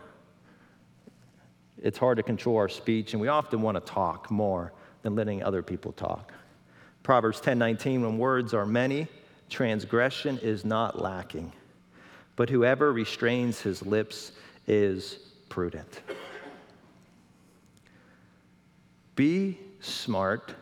it's 1.78 2.00
hard 2.00 2.18
to 2.18 2.24
control 2.24 2.58
our 2.58 2.68
speech, 2.68 3.14
and 3.14 3.22
we 3.22 3.28
often 3.28 3.62
want 3.62 3.76
to 3.76 3.94
talk 3.94 4.32
more 4.32 4.74
than 5.04 5.14
letting 5.14 5.44
other 5.44 5.62
people 5.62 5.92
talk. 5.92 6.34
Proverbs 7.04 7.40
10:19 7.40 8.02
when 8.02 8.18
words 8.18 8.56
are 8.56 8.66
many, 8.66 9.08
transgression 9.52 10.40
is 10.40 10.66
not 10.66 11.00
lacking. 11.00 11.54
But 12.36 12.50
whoever 12.50 12.92
restrains 12.92 13.62
his 13.62 13.86
lips 13.86 14.32
is 14.66 15.20
prudent. 15.48 16.02
Be 19.14 19.60
smart. 19.80 20.56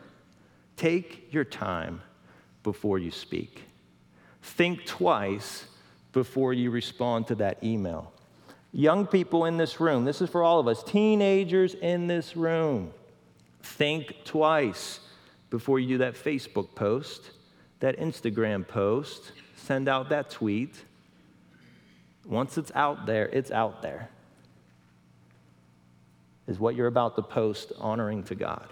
Take 0.76 1.32
your 1.32 1.44
time 1.44 2.02
before 2.62 2.98
you 2.98 3.10
speak. 3.10 3.62
Think 4.42 4.84
twice 4.84 5.68
before 6.12 6.52
you 6.52 6.70
respond 6.70 7.26
to 7.28 7.34
that 7.36 7.62
email. 7.64 8.12
Young 8.72 9.06
people 9.06 9.44
in 9.44 9.56
this 9.56 9.80
room, 9.80 10.04
this 10.04 10.22
is 10.22 10.30
for 10.30 10.42
all 10.42 10.58
of 10.58 10.68
us, 10.68 10.82
teenagers 10.82 11.74
in 11.74 12.06
this 12.06 12.36
room, 12.36 12.92
think 13.62 14.14
twice 14.24 15.00
before 15.50 15.78
you 15.78 15.88
do 15.88 15.98
that 15.98 16.14
Facebook 16.14 16.74
post, 16.74 17.30
that 17.80 17.98
Instagram 17.98 18.66
post, 18.66 19.32
send 19.56 19.88
out 19.88 20.08
that 20.08 20.30
tweet. 20.30 20.74
Once 22.24 22.56
it's 22.56 22.72
out 22.74 23.04
there, 23.04 23.26
it's 23.26 23.50
out 23.50 23.82
there. 23.82 24.08
Is 26.46 26.58
what 26.58 26.74
you're 26.74 26.86
about 26.86 27.16
to 27.16 27.22
post 27.22 27.72
honoring 27.78 28.24
to 28.24 28.34
God? 28.34 28.68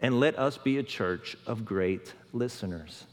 And 0.00 0.20
let 0.20 0.38
us 0.38 0.56
be 0.56 0.78
a 0.78 0.82
church 0.82 1.36
of 1.46 1.64
great 1.64 2.14
listeners. 2.32 3.04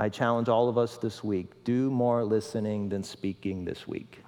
I 0.00 0.08
challenge 0.08 0.48
all 0.48 0.70
of 0.70 0.78
us 0.78 0.96
this 0.96 1.22
week 1.22 1.62
do 1.62 1.90
more 1.90 2.24
listening 2.24 2.88
than 2.88 3.02
speaking 3.02 3.66
this 3.66 3.86
week. 3.86 4.22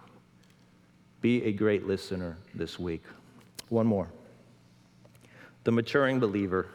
Be 1.22 1.44
a 1.44 1.52
great 1.52 1.86
listener 1.86 2.36
this 2.54 2.78
week. 2.78 3.02
One 3.70 3.86
more. 3.86 4.10
The 5.64 5.72
maturing 5.72 6.20
believer 6.20 6.68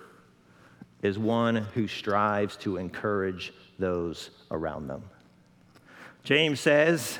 is 1.03 1.19
one 1.19 1.57
who 1.57 1.87
strives 1.87 2.57
to 2.57 2.77
encourage 2.77 3.53
those 3.77 4.31
around 4.49 4.87
them. 4.87 5.03
James 6.23 6.59
says, 6.59 7.19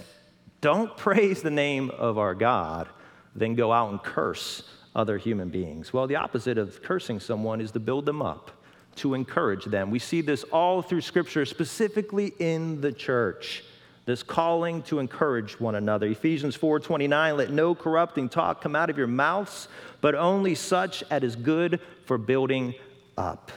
Don't 0.62 0.98
praise 0.98 1.44
the 1.44 1.52
name 1.52 1.92
of 1.92 2.18
our 2.18 2.34
God, 2.34 2.90
then 3.36 3.54
go 3.54 3.72
out 3.72 3.92
and 3.92 4.02
curse 4.02 4.64
other 4.96 5.20
human 5.20 5.50
beings. 5.50 5.94
Well, 5.94 6.08
the 6.08 6.16
opposite 6.16 6.58
of 6.58 6.82
cursing 6.82 7.20
someone 7.20 7.62
is 7.62 7.70
to 7.74 7.80
build 7.80 8.08
them 8.08 8.24
up 8.24 8.57
to 8.98 9.14
encourage 9.14 9.66
them. 9.66 9.92
We 9.92 10.00
see 10.00 10.22
this 10.22 10.44
all 10.44 10.82
through 10.82 11.02
Scripture, 11.02 11.46
specifically 11.46 12.34
in 12.40 12.82
the 12.82 12.92
church. 12.92 13.64
This 14.06 14.24
calling 14.24 14.84
to 14.84 15.00
encourage 15.00 15.60
one 15.60 15.76
another. 15.76 16.08
Ephesians 16.08 16.56
4:29, 16.56 17.36
let 17.36 17.52
no 17.52 17.76
corrupting 17.76 18.30
talk 18.30 18.62
come 18.62 18.76
out 18.76 18.90
of 18.90 18.98
your 18.98 19.08
mouths, 19.08 19.68
but 20.00 20.16
only 20.16 20.56
such 20.56 21.04
as 21.10 21.24
is 21.24 21.36
good 21.36 21.82
for 22.06 22.18
building 22.18 22.74
up. 23.18 23.52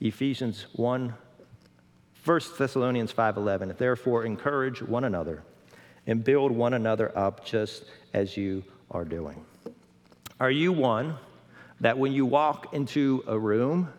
Ephesians 0.00 0.66
1, 0.72 1.12
1 2.24 2.40
Thessalonians 2.56 3.12
5:11, 3.12 3.76
therefore 3.76 4.24
encourage 4.24 4.80
one 4.80 5.04
another 5.04 5.42
and 6.06 6.24
build 6.24 6.50
one 6.50 6.72
another 6.72 7.16
up 7.16 7.44
just 7.44 7.84
as 8.14 8.38
you 8.38 8.64
are 8.90 9.04
doing. 9.04 9.44
Are 10.40 10.50
you 10.50 10.72
one 10.72 11.16
that 11.80 11.98
when 11.98 12.12
you 12.12 12.24
walk 12.24 12.72
into 12.72 13.22
a 13.26 13.38
room, 13.38 13.92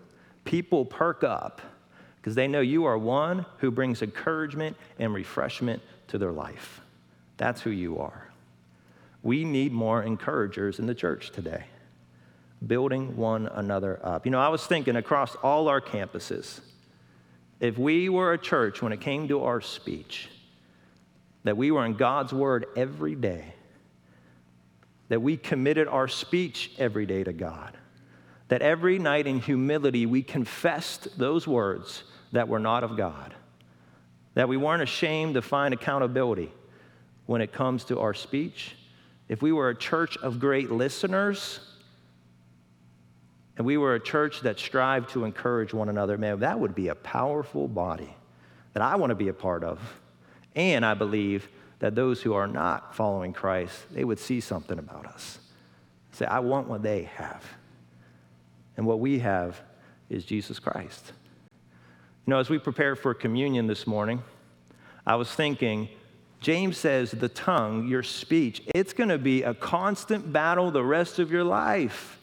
people 0.50 0.84
perk 0.84 1.24
up 1.24 1.62
because 2.18 2.34
they 2.34 2.48
know 2.48 2.60
you 2.60 2.86
are 2.86 2.98
one 2.98 3.46
who 3.60 3.70
brings 3.70 4.02
encouragement 4.02 4.76
and 4.98 5.14
refreshment 5.14 5.80
to 6.08 6.18
their 6.18 6.32
life. 6.32 6.82
That's 7.38 7.62
who 7.62 7.70
you 7.70 8.00
are. 8.00 8.28
We 9.22 9.46
need 9.46 9.72
more 9.72 10.02
encouragers 10.02 10.80
in 10.80 10.88
the 10.88 10.96
church 10.96 11.30
today, 11.30 11.66
building 12.66 13.16
one 13.16 13.46
another 13.46 14.00
up. 14.02 14.26
You 14.26 14.32
know, 14.32 14.40
I 14.40 14.48
was 14.48 14.66
thinking 14.66 14.96
across 14.96 15.36
all 15.36 15.68
our 15.68 15.80
campuses, 15.80 16.62
if 17.60 17.78
we 17.78 18.10
were 18.10 18.34
a 18.34 18.38
church 18.40 18.82
when 18.82 18.92
it 18.92 19.02
came 19.02 19.28
to 19.28 19.44
our 19.44 19.62
speech, 19.62 20.30
that 21.44 21.58
we 21.58 21.70
were 21.70 21.86
in 21.86 21.94
God's 21.94 22.34
word 22.34 22.66
every 22.76 23.14
day, 23.14 23.54
that 25.10 25.22
we 25.22 25.38
committed 25.38 25.88
our 25.88 26.08
speech 26.08 26.72
every 26.80 27.06
day 27.06 27.24
to 27.24 27.34
God, 27.34 27.78
that 28.50 28.62
every 28.62 29.00
night 29.00 29.26
in 29.26 29.40
humility 29.40 30.06
we 30.06 30.22
confessed 30.22 31.18
those 31.18 31.48
words 31.48 32.04
that 32.32 32.48
were 32.48 32.60
not 32.60 32.84
of 32.84 32.98
God, 32.98 33.34
that 34.34 34.50
we 34.50 34.58
weren't 34.58 34.84
ashamed 34.84 35.36
to 35.36 35.42
find 35.42 35.74
accountability 35.74 36.52
when 37.26 37.42
it 37.42 37.52
comes 37.52 37.86
to 37.86 38.00
our 38.00 38.14
speech. 38.14 38.76
If 39.28 39.42
we 39.42 39.52
were 39.52 39.70
a 39.70 39.76
church 39.76 40.18
of 40.18 40.40
great 40.40 40.72
listeners, 40.72 41.60
and 43.56 43.66
we 43.66 43.78
were 43.78 43.96
a 43.96 44.00
church 44.00 44.42
that 44.42 44.58
strived 44.58 45.10
to 45.12 45.26
encourage 45.26 45.74
one 45.74 45.90
another, 45.90 46.18
man, 46.18 46.40
that 46.40 46.60
would 46.60 46.74
be 46.74 46.88
a 46.88 46.96
powerful 46.96 47.68
body 47.68 48.16
that 48.74 48.82
I 48.82 48.96
want 48.96 49.12
to 49.12 49.16
be 49.16 49.28
a 49.28 49.34
part 49.34 49.64
of. 49.64 49.80
And 50.56 50.86
I 50.86 50.94
believe 50.94 51.50
that 51.80 51.94
those 51.94 52.22
who 52.22 52.34
are 52.34 52.48
not 52.48 52.96
following 52.96 53.34
Christ, 53.34 53.78
they 53.94 54.04
would 54.04 54.20
see 54.20 54.40
something 54.40 54.80
about 54.80 55.06
us. 55.06 55.40
Say, 56.14 56.26
I 56.26 56.40
want 56.40 56.68
what 56.68 56.82
they 56.82 57.04
have. 57.16 57.44
And 58.80 58.88
what 58.88 59.02
we 59.02 59.20
have 59.20 59.60
is 60.10 60.24
Jesus 60.24 60.58
Christ. 60.58 61.12
You 62.26 62.32
know, 62.32 62.40
as 62.40 62.50
we 62.50 62.58
prepare 62.58 62.96
for 62.96 63.14
communion 63.14 63.68
this 63.68 63.86
morning, 63.86 64.24
I 65.06 65.18
was 65.18 65.30
thinking, 65.30 65.90
James 66.40 66.78
says 66.78 67.12
the 67.12 67.28
tongue, 67.28 67.90
your 67.90 68.04
speech, 68.04 68.62
it's 68.74 68.94
going 68.94 69.10
to 69.10 69.18
be 69.18 69.44
a 69.44 69.54
constant 69.54 70.32
battle 70.32 70.72
the 70.72 70.82
rest 70.82 71.20
of 71.20 71.30
your 71.30 71.44
life. 71.44 72.20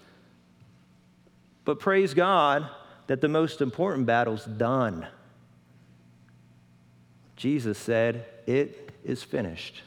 But 1.66 1.78
praise 1.78 2.14
God 2.14 2.66
that 3.06 3.20
the 3.20 3.28
most 3.28 3.60
important 3.60 4.06
battle's 4.06 4.46
done. 4.46 5.06
Jesus 7.36 7.76
said, 7.76 8.24
It 8.46 8.92
is 9.04 9.22
finished. 9.22 9.82